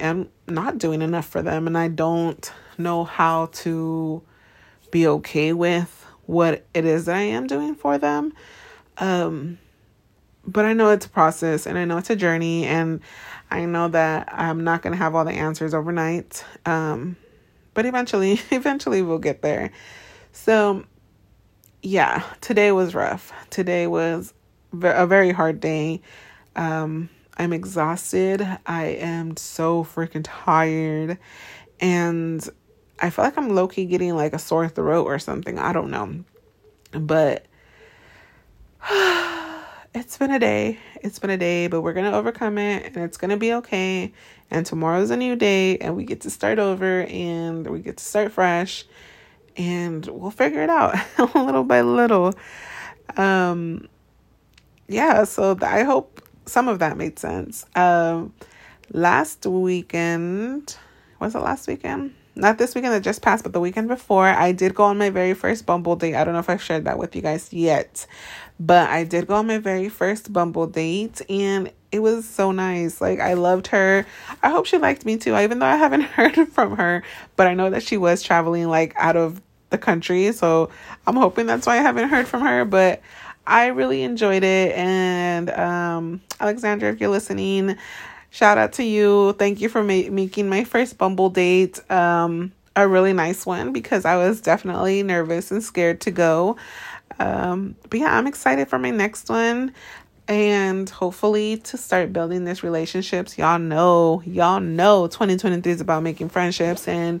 am 0.00 0.28
not 0.46 0.76
doing 0.76 1.00
enough 1.00 1.26
for 1.26 1.40
them 1.40 1.66
and 1.66 1.78
i 1.78 1.88
don't 1.88 2.52
know 2.76 3.04
how 3.04 3.46
to 3.46 4.22
be 4.90 5.06
okay 5.06 5.54
with 5.54 6.06
what 6.26 6.66
it 6.74 6.84
is 6.84 7.06
that 7.06 7.16
i 7.16 7.22
am 7.22 7.46
doing 7.46 7.74
for 7.74 7.96
them. 7.98 8.32
Um 8.98 9.58
but 10.46 10.66
i 10.66 10.74
know 10.74 10.90
it's 10.90 11.06
a 11.06 11.08
process 11.08 11.66
and 11.66 11.78
i 11.78 11.86
know 11.86 11.96
it's 11.96 12.10
a 12.10 12.16
journey 12.16 12.66
and 12.66 13.00
i 13.50 13.64
know 13.64 13.88
that 13.88 14.28
i'm 14.30 14.62
not 14.62 14.82
going 14.82 14.92
to 14.92 14.98
have 14.98 15.14
all 15.14 15.24
the 15.24 15.32
answers 15.32 15.72
overnight. 15.72 16.44
Um 16.66 17.16
but 17.74 17.86
eventually, 17.86 18.40
eventually 18.50 19.02
we'll 19.02 19.18
get 19.18 19.42
there. 19.42 19.70
So, 20.32 20.84
yeah, 21.82 22.24
today 22.40 22.72
was 22.72 22.94
rough. 22.94 23.32
Today 23.50 23.86
was 23.86 24.32
a 24.82 25.06
very 25.06 25.32
hard 25.32 25.60
day. 25.60 26.00
Um, 26.56 27.08
I'm 27.36 27.52
exhausted. 27.52 28.46
I 28.66 28.84
am 28.84 29.36
so 29.36 29.84
freaking 29.84 30.24
tired. 30.24 31.18
And 31.80 32.48
I 33.00 33.10
feel 33.10 33.24
like 33.24 33.36
I'm 33.36 33.50
low 33.50 33.68
key 33.68 33.86
getting 33.86 34.14
like 34.14 34.32
a 34.32 34.38
sore 34.38 34.68
throat 34.68 35.04
or 35.04 35.18
something. 35.18 35.58
I 35.58 35.72
don't 35.72 35.90
know. 35.90 36.24
But 36.92 37.46
it's 39.94 40.18
been 40.18 40.32
a 40.32 40.40
day. 40.40 40.78
It's 41.02 41.20
been 41.20 41.30
a 41.30 41.36
day, 41.36 41.68
but 41.68 41.80
we're 41.80 41.92
going 41.92 42.10
to 42.10 42.16
overcome 42.16 42.58
it 42.58 42.84
and 42.84 42.96
it's 43.04 43.16
going 43.16 43.30
to 43.30 43.36
be 43.36 43.52
okay. 43.54 44.12
And 44.50 44.66
tomorrow's 44.66 45.10
a 45.10 45.16
new 45.16 45.36
day 45.36 45.78
and 45.78 45.96
we 45.96 46.04
get 46.04 46.22
to 46.22 46.30
start 46.30 46.58
over 46.58 47.02
and 47.02 47.66
we 47.66 47.78
get 47.78 47.98
to 47.98 48.04
start 48.04 48.32
fresh 48.32 48.84
and 49.56 50.04
we'll 50.06 50.32
figure 50.32 50.62
it 50.62 50.70
out 50.70 50.96
little 51.34 51.62
by 51.62 51.82
little. 51.82 52.34
Um 53.16 53.88
yeah, 54.88 55.24
so 55.24 55.56
I 55.62 55.84
hope 55.84 56.20
some 56.44 56.68
of 56.68 56.80
that 56.80 56.96
made 56.96 57.18
sense. 57.18 57.64
Um 57.76 58.34
last 58.90 59.46
weekend, 59.46 60.76
was 61.20 61.36
it 61.36 61.38
last 61.38 61.68
weekend? 61.68 62.14
Not 62.36 62.58
this 62.58 62.74
weekend 62.74 62.94
that 62.94 63.02
just 63.02 63.22
passed, 63.22 63.44
but 63.44 63.52
the 63.52 63.60
weekend 63.60 63.86
before, 63.86 64.26
I 64.26 64.50
did 64.50 64.74
go 64.74 64.84
on 64.84 64.98
my 64.98 65.10
very 65.10 65.34
first 65.34 65.66
Bumble 65.66 65.94
date. 65.94 66.16
I 66.16 66.24
don't 66.24 66.34
know 66.34 66.40
if 66.40 66.50
I've 66.50 66.62
shared 66.62 66.84
that 66.84 66.98
with 66.98 67.14
you 67.14 67.22
guys 67.22 67.52
yet, 67.52 68.06
but 68.58 68.90
I 68.90 69.04
did 69.04 69.28
go 69.28 69.34
on 69.36 69.46
my 69.46 69.58
very 69.58 69.88
first 69.88 70.32
Bumble 70.32 70.66
date 70.66 71.22
and 71.28 71.70
it 71.92 72.00
was 72.00 72.28
so 72.28 72.50
nice. 72.50 73.00
Like 73.00 73.20
I 73.20 73.34
loved 73.34 73.68
her. 73.68 74.04
I 74.42 74.50
hope 74.50 74.66
she 74.66 74.78
liked 74.78 75.04
me 75.04 75.16
too, 75.16 75.38
even 75.38 75.60
though 75.60 75.66
I 75.66 75.76
haven't 75.76 76.00
heard 76.02 76.34
from 76.48 76.76
her. 76.76 77.04
But 77.36 77.46
I 77.46 77.54
know 77.54 77.70
that 77.70 77.84
she 77.84 77.96
was 77.96 78.20
traveling 78.20 78.68
like 78.68 78.94
out 78.96 79.16
of 79.16 79.40
the 79.70 79.78
country, 79.78 80.32
so 80.32 80.70
I'm 81.06 81.16
hoping 81.16 81.46
that's 81.46 81.68
why 81.68 81.74
I 81.74 81.82
haven't 81.82 82.08
heard 82.08 82.26
from 82.26 82.42
her. 82.42 82.64
But 82.64 83.00
I 83.46 83.66
really 83.66 84.02
enjoyed 84.02 84.42
it, 84.42 84.74
and 84.74 85.50
um, 85.50 86.22
Alexandra, 86.40 86.90
if 86.90 87.00
you're 87.00 87.10
listening, 87.10 87.76
shout 88.34 88.58
out 88.58 88.72
to 88.72 88.82
you. 88.82 89.32
Thank 89.34 89.60
you 89.60 89.68
for 89.68 89.84
ma- 89.84 90.10
making 90.10 90.48
my 90.48 90.64
first 90.64 90.98
Bumble 90.98 91.30
date. 91.30 91.78
Um, 91.88 92.50
a 92.74 92.88
really 92.88 93.12
nice 93.12 93.46
one 93.46 93.72
because 93.72 94.04
I 94.04 94.16
was 94.16 94.40
definitely 94.40 95.04
nervous 95.04 95.52
and 95.52 95.62
scared 95.62 96.00
to 96.00 96.10
go. 96.10 96.56
Um, 97.20 97.76
but 97.88 98.00
yeah, 98.00 98.18
I'm 98.18 98.26
excited 98.26 98.68
for 98.68 98.80
my 98.80 98.90
next 98.90 99.28
one 99.28 99.72
and 100.26 100.90
hopefully 100.90 101.58
to 101.58 101.76
start 101.76 102.12
building 102.12 102.44
these 102.44 102.64
relationships. 102.64 103.38
Y'all 103.38 103.60
know, 103.60 104.20
y'all 104.26 104.58
know 104.58 105.06
2023 105.06 105.70
is 105.70 105.80
about 105.80 106.02
making 106.02 106.28
friendships 106.28 106.88
and 106.88 107.20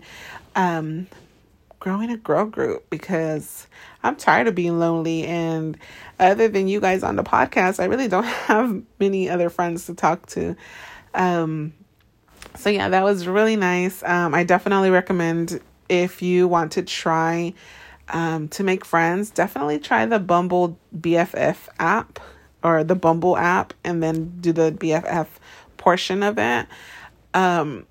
um 0.56 1.06
growing 1.78 2.10
a 2.10 2.16
girl 2.16 2.46
group 2.46 2.90
because 2.90 3.68
I'm 4.02 4.16
tired 4.16 4.48
of 4.48 4.56
being 4.56 4.80
lonely 4.80 5.24
and 5.24 5.78
other 6.18 6.48
than 6.48 6.66
you 6.66 6.80
guys 6.80 7.04
on 7.04 7.14
the 7.14 7.22
podcast, 7.22 7.78
I 7.78 7.84
really 7.84 8.08
don't 8.08 8.24
have 8.48 8.82
many 8.98 9.30
other 9.30 9.50
friends 9.50 9.86
to 9.86 9.94
talk 9.94 10.26
to. 10.28 10.56
Um 11.14 11.72
so 12.56 12.70
yeah, 12.70 12.88
that 12.88 13.04
was 13.04 13.26
really 13.26 13.56
nice. 13.56 14.02
Um 14.02 14.34
I 14.34 14.44
definitely 14.44 14.90
recommend 14.90 15.60
if 15.88 16.22
you 16.22 16.48
want 16.48 16.72
to 16.72 16.82
try 16.82 17.54
um, 18.08 18.48
to 18.48 18.62
make 18.62 18.84
friends, 18.84 19.30
definitely 19.30 19.78
try 19.78 20.06
the 20.06 20.18
Bumble 20.18 20.78
BFF 20.98 21.68
app 21.78 22.20
or 22.62 22.84
the 22.84 22.94
Bumble 22.94 23.36
app 23.36 23.74
and 23.82 24.02
then 24.02 24.40
do 24.40 24.52
the 24.52 24.72
BFF 24.72 25.26
portion 25.76 26.22
of 26.22 26.38
it. 26.38 26.66
Um, 27.32 27.86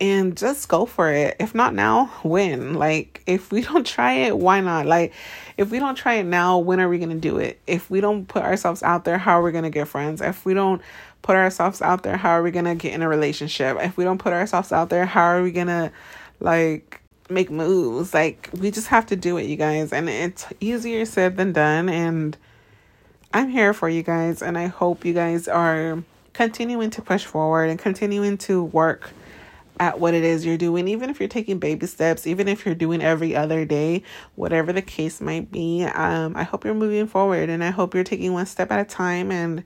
and 0.00 0.36
just 0.36 0.68
go 0.68 0.86
for 0.86 1.12
it. 1.12 1.36
If 1.40 1.54
not 1.54 1.74
now, 1.74 2.06
when? 2.22 2.74
Like, 2.74 3.22
if 3.26 3.50
we 3.50 3.62
don't 3.62 3.86
try 3.86 4.12
it, 4.12 4.38
why 4.38 4.60
not? 4.60 4.86
Like, 4.86 5.12
if 5.56 5.70
we 5.70 5.78
don't 5.78 5.96
try 5.96 6.14
it 6.14 6.24
now, 6.24 6.58
when 6.58 6.80
are 6.80 6.88
we 6.88 6.98
going 6.98 7.10
to 7.10 7.16
do 7.16 7.38
it? 7.38 7.58
If 7.66 7.90
we 7.90 8.00
don't 8.00 8.26
put 8.26 8.42
ourselves 8.42 8.82
out 8.82 9.04
there, 9.04 9.18
how 9.18 9.40
are 9.40 9.42
we 9.42 9.50
going 9.50 9.64
to 9.64 9.70
get 9.70 9.88
friends? 9.88 10.20
If 10.20 10.44
we 10.44 10.54
don't 10.54 10.80
put 11.22 11.34
ourselves 11.34 11.82
out 11.82 12.04
there, 12.04 12.16
how 12.16 12.30
are 12.30 12.42
we 12.42 12.52
going 12.52 12.64
to 12.64 12.76
get 12.76 12.92
in 12.92 13.02
a 13.02 13.08
relationship? 13.08 13.76
If 13.80 13.96
we 13.96 14.04
don't 14.04 14.18
put 14.18 14.32
ourselves 14.32 14.70
out 14.70 14.88
there, 14.88 15.04
how 15.04 15.24
are 15.24 15.42
we 15.42 15.50
going 15.50 15.66
to, 15.66 15.90
like, 16.38 17.00
make 17.28 17.50
moves? 17.50 18.14
Like, 18.14 18.50
we 18.52 18.70
just 18.70 18.86
have 18.88 19.06
to 19.06 19.16
do 19.16 19.36
it, 19.36 19.46
you 19.46 19.56
guys. 19.56 19.92
And 19.92 20.08
it's 20.08 20.46
easier 20.60 21.04
said 21.06 21.36
than 21.36 21.52
done. 21.52 21.88
And 21.88 22.36
I'm 23.34 23.48
here 23.48 23.74
for 23.74 23.88
you 23.88 24.04
guys. 24.04 24.42
And 24.42 24.56
I 24.56 24.68
hope 24.68 25.04
you 25.04 25.12
guys 25.12 25.48
are 25.48 26.04
continuing 26.34 26.90
to 26.90 27.02
push 27.02 27.24
forward 27.24 27.68
and 27.68 27.80
continuing 27.80 28.38
to 28.38 28.62
work 28.62 29.10
at 29.80 30.00
what 30.00 30.14
it 30.14 30.24
is 30.24 30.44
you're 30.44 30.56
doing, 30.56 30.88
even 30.88 31.10
if 31.10 31.20
you're 31.20 31.28
taking 31.28 31.58
baby 31.58 31.86
steps, 31.86 32.26
even 32.26 32.48
if 32.48 32.64
you're 32.64 32.74
doing 32.74 33.02
every 33.02 33.34
other 33.36 33.64
day, 33.64 34.02
whatever 34.34 34.72
the 34.72 34.82
case 34.82 35.20
might 35.20 35.50
be. 35.50 35.84
Um, 35.84 36.36
I 36.36 36.42
hope 36.42 36.64
you're 36.64 36.74
moving 36.74 37.06
forward 37.06 37.48
and 37.48 37.62
I 37.62 37.70
hope 37.70 37.94
you're 37.94 38.04
taking 38.04 38.32
one 38.32 38.46
step 38.46 38.70
at 38.70 38.80
a 38.80 38.84
time 38.84 39.30
and 39.30 39.64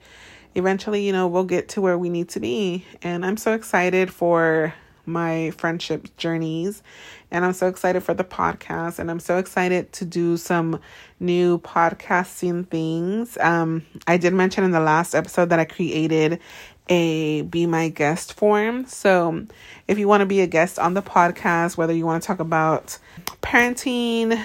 eventually, 0.55 1.07
you 1.07 1.13
know, 1.13 1.27
we'll 1.27 1.45
get 1.45 1.69
to 1.71 1.81
where 1.81 1.97
we 1.99 2.11
need 2.11 2.29
to 2.31 2.41
be. 2.41 2.85
And 3.03 3.25
I'm 3.25 3.37
so 3.37 3.55
excited 3.55 4.13
for 4.13 4.75
my 5.07 5.51
friendship 5.53 6.17
journeys 6.17 6.83
and 7.31 7.45
I'm 7.45 7.53
so 7.53 7.67
excited 7.67 8.03
for 8.03 8.15
the 8.15 8.25
podcast 8.25 8.99
and 8.99 9.11
I'm 9.11 9.21
so 9.21 9.39
excited 9.39 9.93
to 9.95 10.05
do 10.05 10.37
some 10.37 10.81
new 11.19 11.59
podcasting 11.59 12.69
things. 12.69 13.39
Um 13.39 13.85
I 14.07 14.17
did 14.17 14.33
mention 14.33 14.65
in 14.65 14.71
the 14.71 14.81
last 14.81 15.15
episode 15.15 15.49
that 15.51 15.59
I 15.59 15.65
created 15.65 16.41
a 16.89 17.43
be 17.43 17.67
my 17.67 17.89
guest 17.89 18.35
form. 18.35 18.87
So, 18.87 19.47
if 19.89 19.99
you 19.99 20.09
want 20.09 20.21
to 20.21 20.27
be 20.27 20.41
a 20.41 20.47
guest 20.47 20.79
on 20.79 20.95
the 20.95 21.03
podcast, 21.03 21.77
whether 21.77 21.93
you 21.93 22.05
want 22.05 22.23
to 22.23 22.27
talk 22.27 22.41
about 22.41 22.99
parenting, 23.43 24.43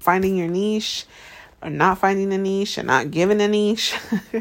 finding 0.00 0.36
your 0.36 0.48
niche, 0.48 1.06
or 1.62 1.70
not 1.70 1.98
finding 1.98 2.32
a 2.32 2.38
niche, 2.38 2.78
and 2.78 2.86
not 2.86 3.10
giving 3.10 3.40
a 3.40 3.48
niche, 3.48 3.96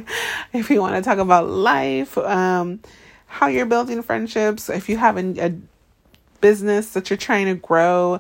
if 0.54 0.70
you 0.70 0.82
want 0.82 0.96
to 0.96 1.02
talk 1.02 1.20
about 1.20 1.48
life, 1.48 2.18
um, 2.18 2.80
how 3.28 3.48
you're 3.48 3.66
building 3.66 4.02
friendships, 4.02 4.70
if 4.70 4.90
you 4.90 4.98
have 4.98 5.18
a, 5.18 5.46
a 5.46 5.56
business 6.42 6.94
that 6.94 7.10
you're 7.10 7.18
trying 7.18 7.46
to 7.46 7.56
grow, 7.56 8.20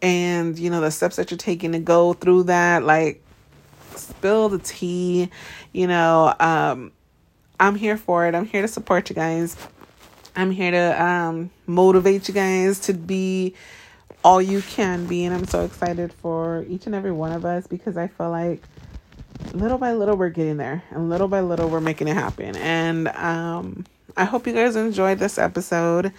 and 0.00 0.58
you 0.58 0.70
know 0.70 0.80
the 0.80 0.90
steps 0.90 1.16
that 1.16 1.30
you're 1.30 1.38
taking 1.38 1.72
to 1.72 1.78
go 1.78 2.12
through 2.12 2.44
that, 2.44 2.84
like 2.84 3.22
spill 3.96 4.48
the 4.48 4.58
tea, 4.58 5.30
you 5.72 5.86
know, 5.86 6.34
um, 6.38 6.92
I'm 7.58 7.74
here 7.74 7.96
for 7.96 8.26
it. 8.26 8.34
I'm 8.34 8.46
here 8.46 8.62
to 8.62 8.68
support 8.68 9.08
you 9.08 9.16
guys. 9.16 9.56
I'm 10.36 10.50
here 10.52 10.70
to 10.70 11.02
um, 11.02 11.50
motivate 11.66 12.28
you 12.28 12.34
guys 12.34 12.78
to 12.80 12.94
be 12.94 13.54
all 14.22 14.40
you 14.40 14.62
can 14.62 15.06
be. 15.06 15.24
And 15.24 15.34
I'm 15.34 15.46
so 15.46 15.64
excited 15.64 16.12
for 16.12 16.64
each 16.68 16.86
and 16.86 16.94
every 16.94 17.12
one 17.12 17.32
of 17.32 17.44
us 17.44 17.66
because 17.66 17.96
I 17.96 18.06
feel 18.06 18.30
like 18.30 18.62
little 19.52 19.78
by 19.78 19.94
little 19.94 20.16
we're 20.16 20.28
getting 20.28 20.56
there 20.56 20.82
and 20.90 21.08
little 21.10 21.28
by 21.28 21.40
little 21.40 21.68
we're 21.68 21.80
making 21.80 22.08
it 22.08 22.14
happen. 22.14 22.56
And 22.56 23.08
um, 23.08 23.84
I 24.18 24.24
hope 24.24 24.48
you 24.48 24.52
guys 24.52 24.74
enjoyed 24.74 25.20
this 25.20 25.38
episode. 25.38 26.12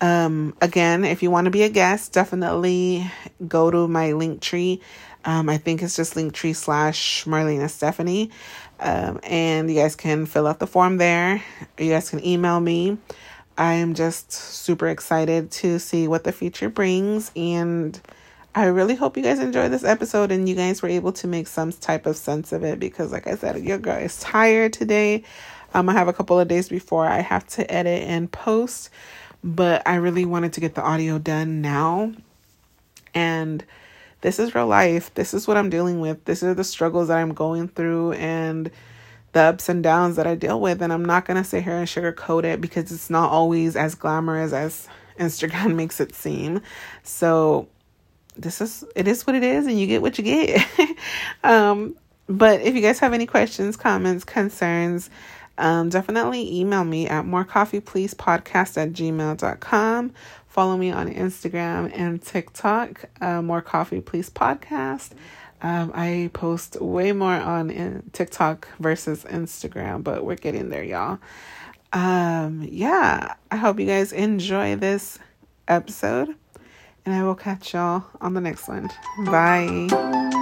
Um, 0.00 0.56
again, 0.62 1.04
if 1.04 1.22
you 1.22 1.30
want 1.30 1.44
to 1.44 1.50
be 1.50 1.62
a 1.62 1.68
guest, 1.68 2.14
definitely 2.14 3.06
go 3.46 3.70
to 3.70 3.86
my 3.86 4.12
link 4.12 4.40
tree. 4.40 4.80
Um, 5.26 5.50
I 5.50 5.58
think 5.58 5.82
it's 5.82 5.94
just 5.94 6.14
linktree 6.14 6.56
slash 6.56 7.26
Marlena 7.26 7.68
Stephanie. 7.68 8.30
Um, 8.80 9.20
and 9.24 9.70
you 9.70 9.76
guys 9.78 9.94
can 9.94 10.24
fill 10.24 10.46
out 10.46 10.58
the 10.58 10.66
form 10.66 10.96
there. 10.96 11.42
You 11.78 11.90
guys 11.90 12.08
can 12.08 12.24
email 12.24 12.58
me. 12.60 12.96
I 13.58 13.74
am 13.74 13.92
just 13.92 14.32
super 14.32 14.88
excited 14.88 15.50
to 15.50 15.78
see 15.78 16.08
what 16.08 16.24
the 16.24 16.32
future 16.32 16.70
brings. 16.70 17.30
And 17.36 18.00
I 18.54 18.66
really 18.66 18.94
hope 18.94 19.18
you 19.18 19.22
guys 19.22 19.38
enjoyed 19.38 19.70
this 19.70 19.84
episode 19.84 20.32
and 20.32 20.48
you 20.48 20.54
guys 20.54 20.80
were 20.80 20.88
able 20.88 21.12
to 21.12 21.26
make 21.26 21.46
some 21.46 21.72
type 21.72 22.06
of 22.06 22.16
sense 22.16 22.52
of 22.52 22.64
it 22.64 22.80
because, 22.80 23.12
like 23.12 23.26
I 23.26 23.34
said, 23.34 23.62
your 23.62 23.76
girl 23.76 23.98
is 23.98 24.18
tired 24.18 24.72
today. 24.72 25.24
Um, 25.74 25.88
I 25.88 25.92
have 25.92 26.08
a 26.08 26.12
couple 26.12 26.38
of 26.38 26.46
days 26.46 26.68
before 26.68 27.06
I 27.06 27.20
have 27.20 27.46
to 27.48 27.70
edit 27.70 28.04
and 28.04 28.30
post, 28.30 28.90
but 29.42 29.86
I 29.86 29.96
really 29.96 30.24
wanted 30.24 30.52
to 30.54 30.60
get 30.60 30.76
the 30.76 30.82
audio 30.82 31.18
done 31.18 31.60
now. 31.60 32.12
And 33.12 33.64
this 34.20 34.38
is 34.38 34.54
real 34.54 34.68
life. 34.68 35.12
This 35.14 35.34
is 35.34 35.46
what 35.46 35.56
I'm 35.56 35.70
dealing 35.70 36.00
with. 36.00 36.24
This 36.24 36.42
are 36.42 36.54
the 36.54 36.64
struggles 36.64 37.08
that 37.08 37.18
I'm 37.18 37.34
going 37.34 37.68
through 37.68 38.12
and 38.12 38.70
the 39.32 39.40
ups 39.40 39.68
and 39.68 39.82
downs 39.82 40.16
that 40.16 40.26
I 40.28 40.36
deal 40.36 40.60
with. 40.60 40.80
And 40.80 40.92
I'm 40.92 41.04
not 41.04 41.26
going 41.26 41.36
to 41.42 41.44
sit 41.48 41.64
here 41.64 41.76
and 41.76 41.88
sugarcoat 41.88 42.44
it 42.44 42.60
because 42.60 42.92
it's 42.92 43.10
not 43.10 43.30
always 43.30 43.74
as 43.76 43.96
glamorous 43.96 44.52
as 44.52 44.88
Instagram 45.18 45.74
makes 45.76 46.00
it 46.00 46.14
seem. 46.14 46.62
So 47.02 47.68
this 48.36 48.60
is, 48.60 48.84
it 48.94 49.08
is 49.08 49.26
what 49.26 49.34
it 49.34 49.42
is 49.42 49.66
and 49.66 49.78
you 49.78 49.88
get 49.88 50.02
what 50.02 50.18
you 50.18 50.24
get. 50.24 50.66
um, 51.44 51.96
but 52.28 52.62
if 52.62 52.74
you 52.74 52.80
guys 52.80 53.00
have 53.00 53.12
any 53.12 53.26
questions, 53.26 53.76
comments, 53.76 54.24
concerns, 54.24 55.10
um, 55.58 55.88
definitely 55.88 56.58
email 56.60 56.84
me 56.84 57.06
at 57.08 57.24
morecoffeepleasepodcast 57.24 58.76
at 58.76 58.92
gmail.com 58.92 60.12
Follow 60.54 60.76
me 60.76 60.92
on 60.92 61.12
Instagram 61.12 61.90
and 61.98 62.22
TikTok, 62.22 63.06
uh, 63.20 63.42
More 63.42 63.60
Coffee 63.60 64.00
Please 64.00 64.30
Podcast. 64.30 65.10
Um, 65.60 65.90
I 65.92 66.30
post 66.32 66.80
way 66.80 67.10
more 67.10 67.32
on 67.32 67.72
in 67.72 68.08
TikTok 68.12 68.68
versus 68.78 69.24
Instagram, 69.24 70.04
but 70.04 70.24
we're 70.24 70.36
getting 70.36 70.68
there, 70.68 70.84
y'all. 70.84 71.18
Um, 71.92 72.64
yeah, 72.70 73.34
I 73.50 73.56
hope 73.56 73.80
you 73.80 73.86
guys 73.86 74.12
enjoy 74.12 74.76
this 74.76 75.18
episode, 75.66 76.36
and 77.04 77.12
I 77.12 77.24
will 77.24 77.34
catch 77.34 77.74
y'all 77.74 78.04
on 78.20 78.34
the 78.34 78.40
next 78.40 78.68
one. 78.68 78.90
Bye. 79.24 80.32